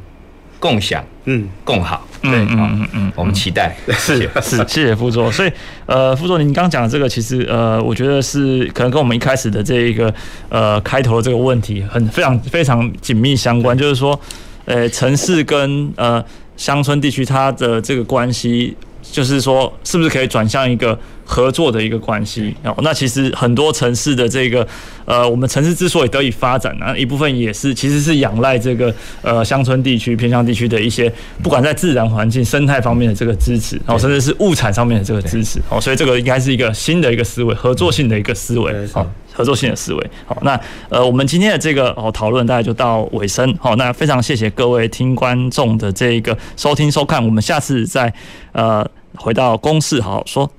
[0.59, 2.05] 共享、嗯、共好。
[2.23, 5.31] 对，嗯嗯嗯，我们期待是是，谢谢副座。
[5.31, 5.51] 所以
[5.85, 10.13] 呃，副座您刚讲的这个，其实呃，我觉得是可能跟我们一开始的这一个
[10.49, 14.19] 呃开头的这个问题很非常非常紧密相关，就是说。
[14.65, 16.23] 呃，城市跟呃
[16.55, 22.55] 乡村地区，它的这个关系，就是说，是不是可以转向一个合作的一个关系？
[22.63, 24.67] 哦，那其实很多城市的这个
[25.05, 39.07] 呃，我们城市之所以得以发展呢，一部分也是其实是仰赖这个呃乡村地区、偏向地区的一些，不管在自然环境、生态方面的这个支持，哦，甚至是物产上面的这个支持，哦，所以这个应该是一个新的一个思维，合作性的一个思维，哦。
[39.41, 48.13] 合作性的思维，好，那呃，我们今天的这个哦讨论大概就到尾声，好，那非常谢谢各位听观众的这个收听收看，我们下次再
[48.51, 50.51] 呃回到公事好好说。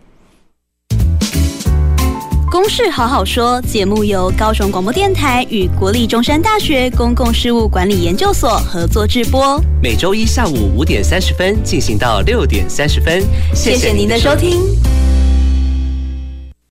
[2.51, 13.23] 公事好好说节目由高雄广播电台与国立中山大学公共事务管理研究所合作制播，每周一下午五点三十分进行到六点三十分，
[13.55, 14.61] 谢谢您的收听。